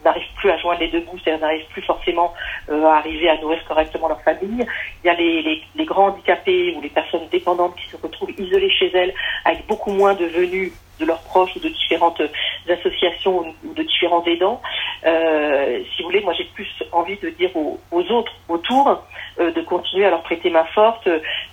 n'arrivent 0.04 0.34
plus 0.36 0.50
à 0.50 0.58
joindre 0.58 0.80
les 0.80 0.88
deux 0.88 1.00
bouts, 1.00 1.18
c'est-à-dire 1.22 1.46
n'arrivent 1.46 1.68
plus 1.70 1.82
forcément 1.82 2.32
à 2.68 2.96
arriver 2.96 3.28
à 3.28 3.38
nourrir 3.38 3.62
correctement 3.66 4.08
leur 4.08 4.20
famille. 4.22 4.66
Il 5.04 5.06
y 5.06 5.10
a 5.10 5.14
les, 5.14 5.84
grands 5.84 6.08
handicapés 6.08 6.74
ou 6.76 6.80
les 6.80 6.88
personnes 6.88 7.26
dépendantes 7.30 7.74
qui 7.76 7.88
se 7.88 7.96
retrouvent 7.96 8.30
isolées 8.38 8.70
chez 8.70 8.90
elles 8.94 9.12
avec 9.44 9.66
beaucoup 9.66 9.90
moins 9.90 10.14
de 10.14 10.26
venus 10.26 10.72
de 11.00 11.06
leurs 11.06 11.22
proches 11.22 11.56
ou 11.56 11.60
de 11.60 11.68
différentes 11.68 12.20
associations 12.68 13.54
ou 13.64 13.74
de 13.74 13.82
différents 13.82 14.24
aidants. 14.24 14.60
Euh, 15.06 15.82
si 15.94 16.02
vous 16.02 16.08
voulez, 16.08 16.20
moi 16.20 16.34
j'ai 16.34 16.44
plus 16.44 16.68
envie 16.92 17.16
de 17.16 17.30
dire 17.30 17.50
aux, 17.56 17.78
autres 18.10 18.32
autour 18.48 19.02
euh, 19.38 19.50
de 19.50 19.60
continuer 19.62 20.04
à 20.04 20.10
leur 20.10 20.22
prêter 20.22 20.50
main 20.50 20.64
forte, 20.74 21.08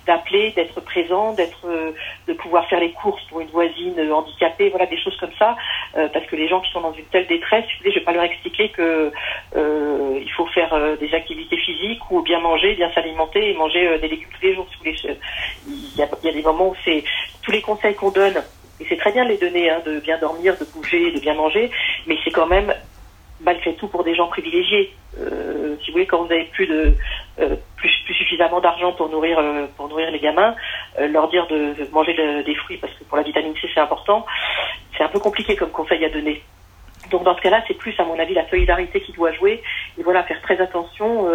d'appeler, 0.06 0.50
d'être 0.50 0.80
présent, 0.80 1.32
d'être, 1.32 1.66
euh, 1.66 1.92
de 2.26 2.32
pouvoir 2.34 2.66
faire 2.68 2.80
les 2.80 2.92
courses 2.92 3.22
pour 3.24 3.40
une 3.40 3.48
voisine 3.48 3.94
handicapée, 4.12 4.68
voilà 4.70 4.86
des 4.86 4.98
choses 4.98 5.16
comme 5.16 5.32
ça, 5.38 5.56
parce 5.94 6.26
que 6.26 6.36
les 6.36 6.48
gens 6.48 6.60
qui 6.60 6.70
sont 6.72 6.80
dans 6.80 6.92
une 6.92 7.04
telle 7.06 7.26
détresse, 7.26 7.64
si 7.66 7.82
vous 7.82 7.90
je 7.90 7.98
vais 7.98 8.04
pas 8.04 8.12
leur 8.12 8.24
expliquer 8.24 8.68
que 8.68 9.12
il 9.54 10.30
faut 10.36 10.46
faire 10.46 10.74
des 10.98 11.14
activités 11.14 11.56
physiques 11.56 12.10
ou 12.10 12.22
bien 12.22 12.40
manger, 12.40 12.74
bien 12.74 12.90
s'alimenter 12.92 13.50
et 13.50 13.54
manger 13.54 13.98
des 13.98 14.08
légumes 14.08 14.28
tous 14.40 14.46
les 14.46 14.54
jours. 14.54 14.66
Il 15.66 15.96
y 15.96 16.02
a 16.02 16.32
des 16.32 16.42
moments 16.42 16.68
où 16.68 16.76
c'est 16.84 17.02
tous 17.42 17.50
les 17.50 17.62
conseils 17.62 17.94
qu'on 17.94 18.10
donne 18.10 18.42
et 18.80 18.86
c'est 18.88 18.96
très 18.96 19.12
bien 19.12 19.24
de 19.24 19.30
les 19.30 19.38
donner, 19.38 19.70
hein, 19.70 19.80
de 19.84 19.98
bien 20.00 20.18
dormir, 20.18 20.56
de 20.58 20.64
bouger, 20.64 21.10
de 21.10 21.18
bien 21.18 21.34
manger, 21.34 21.70
mais 22.06 22.16
c'est 22.24 22.30
quand 22.30 22.46
même 22.46 22.72
malgré 23.40 23.74
tout 23.74 23.88
pour 23.88 24.04
des 24.04 24.14
gens 24.14 24.28
privilégiés. 24.28 24.94
Euh, 25.18 25.76
si 25.82 25.90
vous 25.90 25.94
voulez, 25.94 26.06
quand 26.06 26.22
vous 26.22 26.28
n'avez 26.28 26.44
plus 26.44 26.66
de 26.66 26.94
euh, 27.40 27.56
plus, 27.76 27.90
suffisamment 28.12 28.60
d'argent 28.60 28.92
pour 28.92 29.08
nourrir 29.08 29.38
euh, 29.38 29.66
pour 29.76 29.88
nourrir 29.88 30.10
les 30.10 30.18
gamins, 30.18 30.54
leur 30.98 31.28
dire 31.28 31.46
de, 31.46 31.74
manger 31.92 32.14
des 32.44 32.54
fruits 32.56 32.78
parce 32.78 32.92
que 32.94 33.04
pour 33.04 33.16
la 33.16 33.22
vitamine 33.22 33.54
C 33.60 33.68
c'est 33.72 33.80
important, 33.80 34.26
c'est 34.96 35.04
un 35.04 35.08
peu 35.08 35.20
compliqué 35.20 35.56
comme 35.56 35.70
conseil 35.70 36.04
à 36.04 36.10
donner. 36.10 36.42
Donc 37.10 37.24
dans 37.24 37.34
ce 37.36 37.40
cas-là, 37.40 37.62
c'est 37.66 37.74
plus 37.74 37.98
à 37.98 38.04
mon 38.04 38.18
avis 38.18 38.34
la 38.34 38.46
solidarité 38.50 39.00
qui 39.00 39.12
doit 39.12 39.32
jouer 39.32 39.62
et 39.98 40.02
voilà 40.02 40.24
faire 40.24 40.42
très 40.42 40.60
attention 40.60 41.26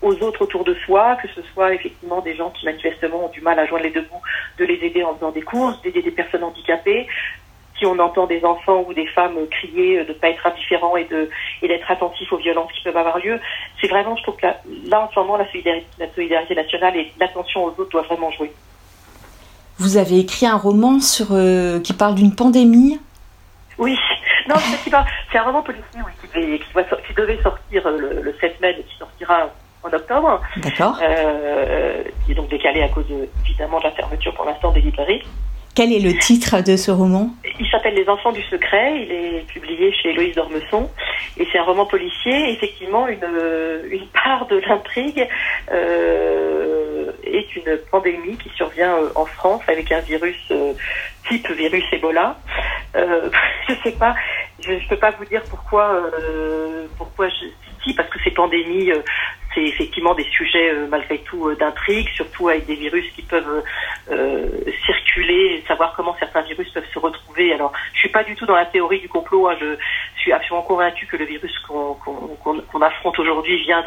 aux 0.00 0.22
autres 0.22 0.42
autour 0.42 0.64
de 0.64 0.74
soi, 0.86 1.16
que 1.16 1.28
ce 1.28 1.42
soit 1.52 1.74
effectivement 1.74 2.20
des 2.20 2.34
gens 2.34 2.50
qui 2.50 2.64
manifestement 2.64 3.26
ont 3.26 3.28
du 3.28 3.42
mal 3.42 3.58
à 3.58 3.66
joindre 3.66 3.84
les 3.84 3.90
deux 3.90 4.02
bouts, 4.02 4.22
de 4.58 4.64
les 4.64 4.82
aider 4.86 5.02
en 5.02 5.14
faisant 5.16 5.32
des 5.32 5.42
courses, 5.42 5.82
d'aider 5.82 6.02
des 6.02 6.12
personnes 6.12 6.44
handicapées, 6.44 7.06
si 7.78 7.86
on 7.86 7.98
entend 7.98 8.26
des 8.26 8.44
enfants 8.44 8.84
ou 8.86 8.94
des 8.94 9.06
femmes 9.06 9.36
crier 9.50 10.04
de 10.04 10.08
ne 10.08 10.18
pas 10.18 10.28
être 10.28 10.46
indifférents 10.46 10.96
et 10.96 11.04
de 11.04 11.30
et 11.62 11.68
d'être 11.68 11.90
attentifs 11.90 12.32
aux 12.32 12.38
violences 12.38 12.72
qui 12.72 12.82
peuvent 12.82 12.96
avoir 12.96 13.18
lieu, 13.18 13.40
c'est 13.80 13.88
vraiment, 13.88 14.16
je 14.16 14.22
trouve 14.22 14.36
que 14.36 14.46
là, 14.88 15.00
en 15.00 15.10
ce 15.12 15.18
moment, 15.18 15.36
la 15.36 15.46
solidarité, 15.50 15.86
la 15.98 16.12
solidarité 16.14 16.54
nationale 16.54 16.96
et 16.96 17.12
l'attention 17.18 17.64
aux 17.64 17.70
autres 17.70 17.90
doit 17.90 18.02
vraiment 18.02 18.30
jouer. 18.30 18.52
Vous 19.78 19.98
avez 19.98 20.20
écrit 20.20 20.46
un 20.46 20.56
roman 20.56 21.00
sur 21.00 21.28
euh, 21.32 21.80
qui 21.80 21.92
parle 21.92 22.14
d'une 22.14 22.34
pandémie? 22.34 22.98
Oui, 23.78 23.98
non, 24.48 24.54
c'est 25.30 25.38
un 25.38 25.42
roman 25.42 25.62
policier 25.62 26.00
qui, 26.32 27.14
devait 27.14 27.42
sortir 27.42 27.86
euh, 27.86 28.22
le, 28.22 28.34
7 28.40 28.60
mai, 28.60 28.74
mais 28.76 28.84
qui 28.84 28.96
sortira 28.96 29.50
en 29.82 29.92
octobre. 29.92 30.40
D'accord. 30.56 30.98
Euh, 31.02 32.02
qui 32.24 32.32
est 32.32 32.34
donc 32.34 32.48
décalé 32.48 32.82
à 32.82 32.88
cause 32.88 33.04
évidemment 33.44 33.78
de 33.78 33.84
la 33.84 33.90
fermeture 33.92 34.34
pour 34.34 34.46
l'instant 34.46 34.72
des 34.72 34.80
librairies. 34.80 35.22
Quel 35.76 35.92
est 35.92 35.98
le 35.98 36.18
titre 36.18 36.62
de 36.62 36.74
ce 36.74 36.90
roman? 36.90 37.28
Il 37.60 37.68
s'appelle 37.68 37.94
Les 37.94 38.08
Enfants 38.08 38.32
du 38.32 38.42
Secret. 38.44 38.94
Il 38.96 39.12
est 39.12 39.46
publié 39.46 39.92
chez 39.92 40.08
Héloïse 40.08 40.34
Dormesson. 40.34 40.88
Et 41.36 41.46
c'est 41.52 41.58
un 41.58 41.64
roman 41.64 41.84
policier. 41.84 42.50
Effectivement, 42.50 43.06
une, 43.08 43.18
une 43.90 44.06
part 44.06 44.46
de 44.46 44.56
l'intrigue 44.56 45.28
euh, 45.70 47.12
est 47.24 47.54
une 47.56 47.78
pandémie 47.90 48.38
qui 48.38 48.48
survient 48.56 48.94
euh, 48.96 49.10
en 49.16 49.26
France 49.26 49.60
avec 49.68 49.92
un 49.92 50.00
virus 50.00 50.38
euh, 50.50 50.72
type 51.28 51.46
virus 51.50 51.84
Ebola. 51.92 52.38
Euh, 52.96 53.28
je 53.68 53.74
sais 53.84 53.96
pas, 53.98 54.14
je 54.60 54.72
ne 54.72 54.88
peux 54.88 54.96
pas 54.96 55.10
vous 55.10 55.26
dire 55.26 55.42
pourquoi, 55.50 55.92
euh, 55.92 56.86
pourquoi 56.96 57.28
je, 57.28 57.44
si, 57.84 57.92
parce 57.92 58.08
que 58.08 58.18
ces 58.24 58.30
pandémies 58.30 58.92
c'est 59.56 59.64
effectivement 59.64 60.14
des 60.14 60.24
sujets 60.24 60.70
euh, 60.70 60.86
malgré 60.86 61.18
tout 61.20 61.48
euh, 61.48 61.56
d'intrigue, 61.56 62.08
surtout 62.10 62.48
avec 62.48 62.66
des 62.66 62.74
virus 62.74 63.10
qui 63.14 63.22
peuvent 63.22 63.64
euh, 64.10 64.48
circuler, 64.84 65.64
savoir 65.66 65.94
comment 65.96 66.14
certains 66.18 66.42
virus 66.42 66.68
peuvent 66.70 66.84
se 66.92 66.98
retrouver. 66.98 67.54
Alors, 67.54 67.72
je 67.94 68.00
suis 68.00 68.10
pas 68.10 68.22
du 68.22 68.36
tout 68.36 68.44
dans 68.44 68.54
la 68.54 68.66
théorie 68.66 69.00
du 69.00 69.08
complot. 69.08 69.48
Hein, 69.48 69.56
je 69.58 69.76
suis 70.20 70.32
absolument 70.32 70.62
convaincue 70.62 71.06
que 71.06 71.16
le 71.16 71.24
virus 71.24 71.58
qu'on 71.60 72.80
affronte 72.82 73.18
aujourd'hui 73.18 73.62
vient 73.62 73.82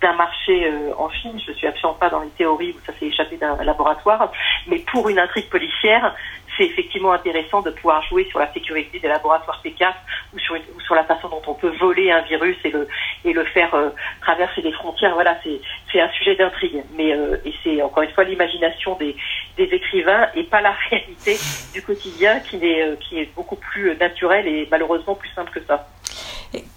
d'un 0.00 0.12
marché 0.14 0.70
en 0.98 1.08
Chine. 1.10 1.40
Je 1.46 1.52
suis 1.52 1.66
absolument 1.66 1.98
pas 1.98 2.10
dans 2.10 2.20
les 2.20 2.30
théories 2.30 2.74
où 2.76 2.80
ça 2.84 2.92
s'est 2.98 3.06
échappé 3.06 3.36
d'un 3.36 3.56
laboratoire. 3.64 4.30
Mais 4.66 4.78
pour 4.80 5.08
une 5.08 5.18
intrigue 5.18 5.48
policière, 5.48 6.14
c'est 6.58 6.64
effectivement 6.64 7.12
intéressant 7.12 7.62
de 7.62 7.70
pouvoir 7.70 8.02
jouer 8.02 8.26
sur 8.28 8.40
la 8.40 8.52
sécurité 8.52 8.98
des 8.98 9.08
laboratoires 9.08 9.62
P4 9.64 9.94
ou 10.34 10.38
sur, 10.40 10.54
ou 10.54 10.80
sur 10.80 10.94
la 10.94 11.04
façon 11.04 11.28
dont 11.28 11.42
on 11.46 11.54
peut 11.54 11.72
voler 11.80 12.10
un 12.10 12.20
virus 12.22 12.56
et 12.64 12.70
le, 12.70 12.88
et 13.24 13.32
le 13.32 13.44
faire 13.44 13.72
euh, 13.74 13.90
traverser 14.20 14.60
des 14.60 14.72
frontières. 14.72 15.14
Voilà, 15.14 15.38
c'est 15.42 16.00
un 16.00 16.10
sujet 16.10 16.34
d'intrigue. 16.34 16.82
Mais 16.96 17.12
euh, 17.12 17.36
et 17.44 17.54
c'est 17.62 17.80
encore 17.80 18.02
une 18.02 18.10
fois 18.10 18.24
l'imagination 18.24 18.96
des, 18.96 19.16
des 19.56 19.64
écrivains 19.64 20.28
et 20.34 20.42
pas 20.42 20.60
la 20.60 20.72
réalité 20.90 21.38
du 21.72 21.80
quotidien 21.80 22.40
qui 22.40 22.56
est, 22.56 22.82
euh, 22.82 22.96
qui 22.96 23.20
est 23.20 23.32
beaucoup 23.34 23.56
plus 23.56 23.96
naturelle 23.96 24.46
et 24.46 24.68
malheureusement 24.70 25.14
plus 25.14 25.30
simple 25.30 25.52
que 25.52 25.64
ça. 25.64 25.88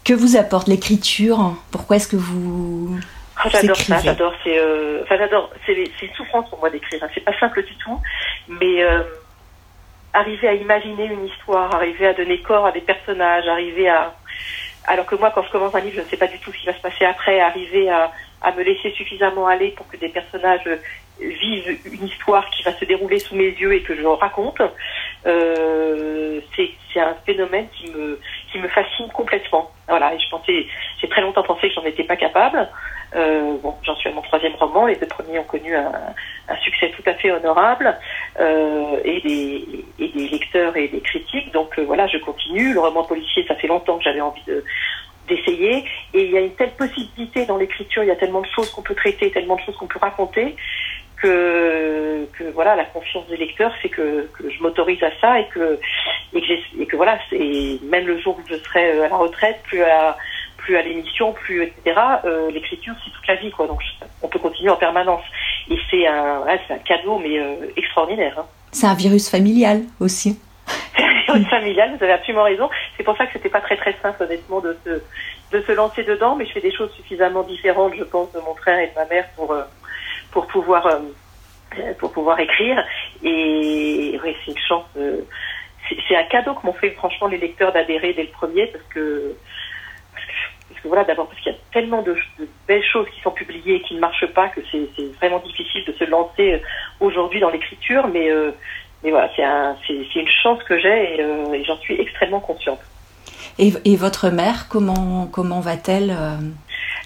Que 0.06 0.14
vous 0.14 0.38
apporte 0.38 0.68
l'écriture? 0.68 1.56
Pourquoi 1.72 1.96
est-ce 1.96 2.08
que 2.08 2.18
vous 2.18 3.00
oh, 3.00 3.50
J'adore 3.50 3.78
ça, 3.78 4.00
j'adore. 4.00 4.34
C'est, 4.44 4.60
enfin, 5.02 5.18
j'adore. 5.18 5.50
C'est, 5.66 5.74
une 5.74 6.14
souffrance 6.16 6.50
pour 6.50 6.60
moi 6.60 6.70
d'écrire. 6.70 7.02
Hein. 7.04 7.08
C'est 7.14 7.24
pas 7.24 7.38
simple 7.40 7.64
du 7.64 7.76
tout, 7.76 8.00
mais 8.50 8.84
arriver 10.14 10.48
à 10.48 10.54
imaginer 10.54 11.06
une 11.06 11.26
histoire, 11.26 11.74
arriver 11.74 12.08
à 12.08 12.14
donner 12.14 12.42
corps 12.42 12.66
à 12.66 12.72
des 12.72 12.82
personnages, 12.82 13.48
arriver 13.48 13.90
à... 13.90 14.14
Alors 14.86 15.06
que 15.06 15.16
moi, 15.16 15.32
quand 15.34 15.44
je 15.44 15.52
commence 15.52 15.76
un 15.76 15.80
livre, 15.80 15.98
je 15.98 16.02
ne 16.02 16.08
sais 16.08 16.18
pas 16.18 16.28
du 16.28 16.40
tout 16.40 16.52
ce 16.52 16.58
qui 16.58 16.66
va 16.66 16.74
se 16.74 16.82
passer 16.82 17.06
après, 17.06 17.40
arriver 17.40 17.90
à, 17.90 18.12
à 18.42 18.52
me 18.52 18.64
laisser 18.64 18.92
suffisamment 18.92 19.48
aller 19.48 19.72
pour 19.72 19.88
que 19.88 19.98
des 19.98 20.10
personnages 20.10 20.68
vivent 21.22 21.78
une 21.86 22.06
histoire 22.06 22.50
qui 22.50 22.64
va 22.64 22.74
se 22.74 22.86
dérouler 22.86 23.20
sous 23.20 23.36
mes 23.36 23.50
yeux 23.50 23.74
et 23.74 23.82
que 23.82 23.96
je 23.96 24.06
raconte, 24.06 24.62
euh, 25.26 26.40
c'est 26.56 27.00
un 27.00 27.16
phénomène 27.26 27.68
qui 27.74 27.90
me, 27.90 28.20
qui 28.52 28.60
me 28.60 28.68
fascine 28.68 29.08
complètement. 29.10 29.72
Voilà, 29.88 30.14
et 30.14 30.20
je 30.20 30.30
pensais, 30.30 30.66
j'ai 31.00 31.08
très 31.08 31.22
longtemps 31.22 31.44
pensé 31.44 31.70
que 31.70 31.76
j'en 31.76 31.86
étais 31.86 32.04
pas 32.04 32.18
capable. 32.18 32.68
Euh, 33.16 33.58
bon, 33.62 33.76
j'en 33.84 33.96
suis 33.96 34.10
à 34.10 34.14
mon 34.14 34.22
troisième 34.22 34.56
roman. 34.56 34.88
Les 34.88 34.96
deux 34.96 35.08
premiers 35.08 35.40
ont 35.40 35.44
connu 35.44 35.76
un, 35.76 35.92
succès 36.64 36.92
tout 36.96 37.04
à 37.10 37.14
fait 37.14 37.32
honorable 37.32 37.98
euh, 38.40 38.98
et, 39.04 39.22
des, 39.22 39.86
et, 40.00 40.08
des, 40.10 40.28
lecteurs 40.28 40.76
et 40.76 40.88
des 40.88 41.02
critiques. 41.02 41.52
Donc 41.54 41.78
voilà, 41.80 42.08
je 42.08 42.18
continue. 42.18 42.74
Le 42.74 42.80
roman 42.80 43.04
policier, 43.04 43.46
ça 43.48 43.56
fait 43.56 43.68
longtemps 43.68 43.98
que 43.98 44.04
j'avais 44.04 44.22
envie 44.22 44.44
de 44.46 44.64
d'essayer 45.28 45.86
et 46.14 46.26
il 46.26 46.32
y 46.32 46.38
a 46.38 46.42
une 46.42 46.56
telle 46.56 46.72
possibilité 46.72 47.46
dans 47.46 47.58
l'écriture, 47.58 48.04
il 48.04 48.08
y 48.08 48.12
a 48.12 48.16
tellement 48.16 48.42
de 48.42 48.48
choses 48.48 48.70
qu'on 48.72 48.82
peut 48.82 48.96
traiter, 48.96 49.32
tellement 49.32 49.56
de 49.56 49.62
choses 49.62 49.78
qu'on 49.78 49.88
peut 49.88 50.00
raconter 50.00 50.56
que, 51.22 52.26
que 52.38 52.44
voilà 52.52 52.76
la 52.76 52.86
confiance 52.86 53.28
des 53.28 53.38
lecteurs 53.38 53.74
c'est 53.82 53.90
que, 53.90 54.28
que 54.34 54.50
je 54.50 54.62
m'autorise 54.62 55.02
à 55.04 55.12
ça 55.20 55.40
et 55.40 55.48
que 55.48 55.80
et 56.34 56.42
que, 56.42 56.82
et 56.82 56.86
que 56.86 56.96
voilà 56.96 57.20
c'est 57.30 57.80
même 57.84 58.08
le 58.08 58.20
jour 58.20 58.38
où 58.38 58.48
je 58.50 58.56
serai 58.56 59.04
à 59.04 59.10
la 59.10 59.16
retraite 59.16 59.62
plus 59.64 59.84
à 59.84 60.18
plus 60.62 60.78
à 60.78 60.82
l'émission, 60.82 61.34
plus 61.34 61.64
etc. 61.64 62.00
Euh, 62.24 62.50
L'écriture, 62.52 62.94
c'est 63.04 63.12
toute 63.12 63.28
la 63.28 63.36
vie, 63.36 63.52
quoi. 63.52 63.68
Donc, 63.68 63.82
on 64.22 64.28
peut 64.28 64.40
continuer 64.40 64.70
en 64.70 64.78
permanence. 64.78 65.24
Et 65.70 65.78
c'est 65.90 66.08
un, 66.08 66.42
ouais, 66.42 66.60
c'est 66.68 66.74
un 66.74 66.80
cadeau, 66.80 67.20
mais 67.20 67.38
euh, 67.38 67.56
extraordinaire. 67.76 68.40
Hein. 68.40 68.46
C'est 68.72 68.88
un 68.88 68.94
virus 68.94 69.30
familial 69.30 69.84
aussi. 70.00 70.40
C'est 70.96 71.04
un 71.04 71.36
virus 71.36 71.50
familial. 71.50 71.96
Vous 71.98 72.04
avez 72.04 72.14
absolument 72.14 72.44
raison. 72.44 72.70
C'est 72.96 73.04
pour 73.04 73.18
ça 73.18 73.26
que 73.26 73.34
c'était 73.34 73.50
pas 73.50 73.62
très 73.62 73.76
très 73.78 73.96
simple, 74.02 74.24
honnêtement, 74.24 74.60
de 74.60 74.78
se 74.86 75.02
de 75.52 75.62
se 75.62 75.72
lancer 75.74 76.04
dedans. 76.04 76.36
Mais 76.36 76.46
je 76.46 76.52
fais 76.52 76.62
des 76.62 76.72
choses 76.72 76.92
suffisamment 76.94 77.44
différentes, 77.44 77.94
je 77.98 78.04
pense, 78.04 78.32
de 78.32 78.40
mon 78.40 78.56
frère 78.56 78.80
et 78.80 78.88
de 78.88 78.94
ma 78.96 79.06
mère 79.06 79.28
pour 79.36 79.52
euh, 79.52 79.64
pour 80.32 80.48
pouvoir 80.48 80.88
euh, 80.88 81.94
pour 82.00 82.12
pouvoir 82.12 82.40
écrire. 82.40 82.84
Et 83.24 84.20
oui, 84.24 84.36
c'est 84.46 84.52
une 84.52 84.58
chance. 84.58 84.86
c'est 86.08 86.16
un 86.16 86.24
cadeau 86.24 86.54
que 86.56 86.66
m'ont 86.66 86.74
fait 86.74 86.92
franchement 86.92 87.28
les 87.28 87.38
lecteurs 87.38 87.72
d'adhérer 87.72 88.14
dès 88.14 88.24
le 88.24 88.30
premier 88.30 88.68
parce 88.68 88.86
que 88.86 89.36
voilà, 90.86 91.04
d'abord 91.04 91.28
parce 91.28 91.40
qu'il 91.42 91.52
y 91.52 91.56
a 91.56 91.60
tellement 91.72 92.02
de, 92.02 92.16
belles 92.68 92.84
choses 92.84 93.08
qui 93.14 93.22
sont 93.22 93.32
publiées 93.32 93.76
et 93.76 93.82
qui 93.82 93.96
ne 93.96 94.00
marchent 94.00 94.28
pas 94.34 94.50
que 94.50 94.62
c'est 94.72 94.88
vraiment 95.18 95.40
difficile 95.40 95.84
de 95.86 95.94
se 95.94 96.04
lancer 96.06 96.54
euh, 96.54 96.60
aujourd'hui 97.00 97.40
dans 97.40 97.50
l'écriture, 97.50 98.08
mais, 98.08 98.32
euh, 98.32 98.52
mais 99.04 99.12
voilà, 99.12 99.30
c'est 99.36 100.16
une 100.16 100.28
chance 100.44 100.62
que 100.64 100.80
j'ai 100.80 101.16
et, 101.16 101.22
euh, 101.22 101.54
et 101.54 101.64
j'en 101.64 101.78
suis 101.78 102.00
extrêmement 102.00 102.40
consciente. 102.40 102.80
Et, 103.60 103.74
et, 103.86 103.96
votre 103.96 104.30
mère, 104.30 104.68
comment, 104.70 105.28
comment 105.32 105.60
va-t-elle 105.60 106.16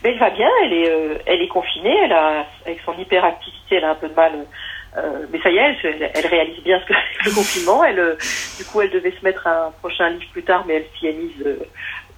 Elle 0.08 0.20
va 0.20 0.30
bien, 0.30 0.50
elle 0.63 0.74
est, 0.74 1.22
elle 1.26 1.41
est 1.41 1.48
confinée, 1.48 1.96
elle 2.04 2.13
a, 2.13 2.46
avec 2.65 2.80
son 2.86 2.94
hyperactivité, 2.98 3.76
elle 3.76 3.86
a 3.86 3.91
un 3.91 3.96
peu 3.96 4.08
de 4.08 4.13
mal 4.13 4.34
Euh, 4.98 5.26
mais 5.30 5.41
ça 5.41 5.50
y 5.50 5.58
est, 5.58 5.76
elle, 5.84 6.12
elle 6.13 6.28
réalise 6.28 6.63
bien 6.63 6.80
ce 6.80 6.86
que 6.86 6.94
c'est 6.94 7.26
le 7.30 7.36
confinement. 7.36 7.84
Elle, 7.84 8.00
euh, 8.00 8.15
du 8.58 8.65
coup, 8.65 8.82
elle 8.82 8.91
devait 8.91 9.12
se 9.12 9.24
mettre 9.24 9.46
un 9.48 9.72
prochain 9.80 10.10
livre 10.10 10.32
plus 10.32 10.44
tard, 10.44 10.63
mais 10.65 10.76
elle 10.76 10.86
s'y 10.98 11.08
est 11.08 11.13
mise 11.13 11.41
euh, 11.46 11.60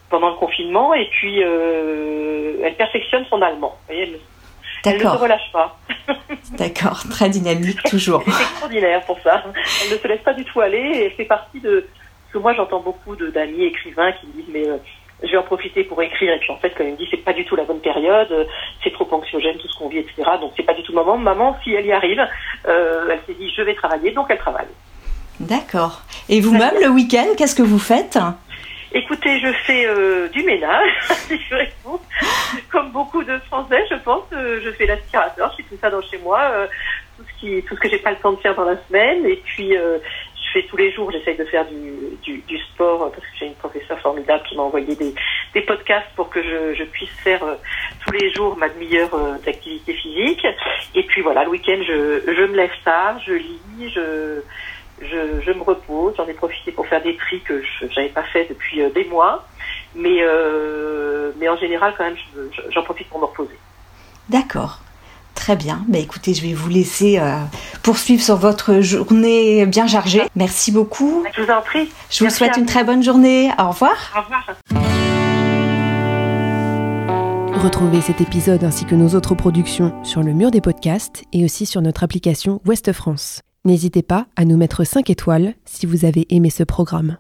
pendant 0.09 0.29
le 0.29 0.35
confinement. 0.35 0.93
Et 0.93 1.07
puis, 1.09 1.39
elle 1.39 2.75
perfectionne 2.77 3.25
son 3.29 3.41
allemand. 3.41 3.77
elle, 3.89 4.19
elle, 4.85 4.97
ne 4.97 4.99
se 4.99 5.07
relâche 5.07 5.51
pas. 5.51 5.77
D'accord, 6.57 7.03
très 7.09 7.29
dynamique 7.29 7.81
toujours. 7.83 8.23
C'est 8.25 8.43
extraordinaire 8.43 9.01
pour 9.05 9.19
ça. 9.21 9.43
Elle 9.83 9.93
ne 9.93 9.97
se 9.97 10.07
laisse 10.07 10.21
pas 10.21 10.33
du 10.33 10.45
tout 10.45 10.61
aller 10.61 10.77
et 10.77 11.05
elle 11.05 11.11
fait 11.11 11.25
partie 11.25 11.59
de... 11.59 11.81
Parce 11.81 12.33
que 12.33 12.37
moi, 12.37 12.53
j'entends 12.53 12.81
beaucoup 12.81 13.15
d'amis 13.15 13.65
écrivains 13.65 14.11
qui 14.13 14.27
me 14.27 14.33
disent, 14.33 14.53
mais 14.53 14.65
je 15.23 15.31
vais 15.31 15.37
en 15.37 15.43
profiter 15.43 15.83
pour 15.83 16.01
écrire. 16.01 16.33
Et 16.33 16.39
puis 16.39 16.51
en 16.51 16.57
fait, 16.57 16.73
quand 16.77 16.83
il 16.83 16.91
me 16.91 16.97
dit 16.97 17.07
c'est 17.09 17.17
pas 17.17 17.33
du 17.33 17.45
tout 17.45 17.55
la 17.55 17.63
bonne 17.63 17.79
période, 17.79 18.31
euh, 18.31 18.45
c'est 18.83 18.93
trop 18.93 19.07
anxiogène 19.11 19.57
tout 19.57 19.67
ce 19.67 19.77
qu'on 19.77 19.89
vit, 19.89 19.99
etc. 19.99 20.23
Donc 20.39 20.53
c'est 20.55 20.63
pas 20.63 20.73
du 20.73 20.83
tout 20.83 20.91
le 20.91 20.97
moment. 20.97 21.17
Maman, 21.17 21.57
si 21.63 21.73
elle 21.73 21.85
y 21.85 21.91
arrive, 21.91 22.25
euh, 22.67 23.07
elle 23.11 23.19
s'est 23.25 23.39
dit 23.39 23.51
je 23.55 23.61
vais 23.61 23.75
travailler, 23.75 24.11
donc 24.11 24.27
elle 24.29 24.37
travaille. 24.37 24.67
D'accord. 25.39 26.01
Et 26.29 26.41
vous-même 26.41 26.75
le 26.81 26.89
week-end, 26.89 27.27
qu'est-ce 27.37 27.55
que 27.55 27.63
vous 27.63 27.79
faites? 27.79 28.17
Écoutez, 28.93 29.39
je 29.39 29.51
fais 29.65 29.85
euh, 29.85 30.29
du 30.29 30.43
ménage, 30.43 30.89
comme 32.71 32.91
beaucoup 32.91 33.23
de 33.23 33.37
Français, 33.47 33.83
je 33.89 33.95
pense. 33.95 34.23
je 34.31 34.71
fais 34.71 34.85
l'aspirateur, 34.85 35.51
je 35.51 35.57
fais 35.57 35.69
tout 35.69 35.79
ça 35.79 35.89
dans 35.89 36.01
chez 36.01 36.17
moi, 36.19 36.41
tout 37.17 37.23
ce 37.23 37.39
qui, 37.39 37.61
tout 37.63 37.75
ce 37.75 37.81
que 37.81 37.89
j'ai 37.89 37.99
pas 37.99 38.11
le 38.11 38.17
temps 38.17 38.31
de 38.31 38.37
faire 38.37 38.55
dans 38.55 38.63
la 38.63 38.77
semaine. 38.87 39.25
Et 39.25 39.35
puis, 39.43 39.75
tous 40.63 40.77
les 40.77 40.91
jours, 40.91 41.11
j'essaye 41.11 41.37
de 41.37 41.45
faire 41.45 41.65
du, 41.65 42.57
sport 42.73 43.11
parce 43.11 43.23
que 43.23 43.37
j'ai 43.39 43.47
une 43.47 43.55
professeure 43.55 43.99
formidable 43.99 44.43
qui 44.47 44.55
m'a 44.55 44.63
envoyé 44.63 44.95
des, 44.95 45.61
podcasts 45.61 46.07
pour 46.15 46.29
que 46.29 46.41
je, 46.41 46.83
puisse 46.83 47.09
faire 47.23 47.43
euh, 47.43 47.55
tous 48.05 48.11
les 48.11 48.31
jours 48.33 48.55
ma 48.57 48.69
demi-heure 48.69 49.13
euh, 49.13 49.37
d'activité 49.45 49.93
physique. 49.93 50.45
Et 50.95 51.03
puis 51.03 51.21
voilà, 51.21 51.43
le 51.43 51.49
week-end, 51.49 51.79
je, 51.85 52.45
me 52.45 52.55
lève 52.55 52.71
tard, 52.85 53.19
je 53.25 53.33
lis, 53.33 53.89
je, 53.89 55.51
me 55.51 55.63
repose. 55.63 56.13
J'en 56.17 56.27
ai 56.27 56.33
profité 56.33 56.71
pour 56.71 56.87
faire 56.87 57.01
des 57.01 57.15
tris 57.15 57.41
que 57.41 57.61
je 57.63 57.85
n'avais 57.95 58.09
pas 58.09 58.23
fait 58.23 58.45
depuis 58.47 58.81
euh, 58.81 58.89
des 58.91 59.05
mois. 59.05 59.45
Mais 59.95 60.21
en 61.49 61.57
général, 61.57 61.93
quand 61.97 62.05
même, 62.05 62.17
j'en 62.69 62.83
profite 62.83 63.09
pour 63.09 63.19
me 63.19 63.25
reposer. 63.25 63.57
D'accord. 64.29 64.79
Très 65.37 65.55
bien. 65.55 65.85
Bah, 65.87 65.99
écoutez, 65.99 66.33
je 66.33 66.41
vais 66.41 66.53
vous 66.53 66.67
laisser 66.67 67.19
euh, 67.19 67.37
poursuivre 67.83 68.21
sur 68.21 68.35
votre 68.35 68.81
journée 68.81 69.65
bien 69.67 69.87
chargée. 69.87 70.23
Merci 70.35 70.71
beaucoup. 70.71 71.23
Je 71.33 71.43
vous 71.43 71.51
en 71.51 71.61
prie. 71.61 71.89
Je 72.09 72.25
vous 72.25 72.29
souhaite 72.31 72.57
une 72.57 72.65
très 72.65 72.83
bonne 72.83 73.03
journée. 73.03 73.51
Au 73.57 73.69
revoir. 73.69 73.93
Au 74.17 74.21
revoir. 74.23 74.43
Retrouvez 77.63 78.01
cet 78.01 78.19
épisode 78.19 78.63
ainsi 78.63 78.85
que 78.85 78.95
nos 78.95 79.15
autres 79.15 79.35
productions 79.35 79.93
sur 80.03 80.23
le 80.23 80.33
mur 80.33 80.51
des 80.51 80.59
podcasts 80.59 81.23
et 81.31 81.45
aussi 81.45 81.65
sur 81.67 81.81
notre 81.81 82.03
application 82.03 82.59
Ouest 82.65 82.91
France. 82.91 83.41
N'hésitez 83.63 84.01
pas 84.01 84.25
à 84.35 84.43
nous 84.43 84.57
mettre 84.57 84.83
5 84.83 85.09
étoiles 85.09 85.53
si 85.65 85.85
vous 85.85 86.03
avez 86.03 86.25
aimé 86.29 86.49
ce 86.49 86.63
programme. 86.63 87.17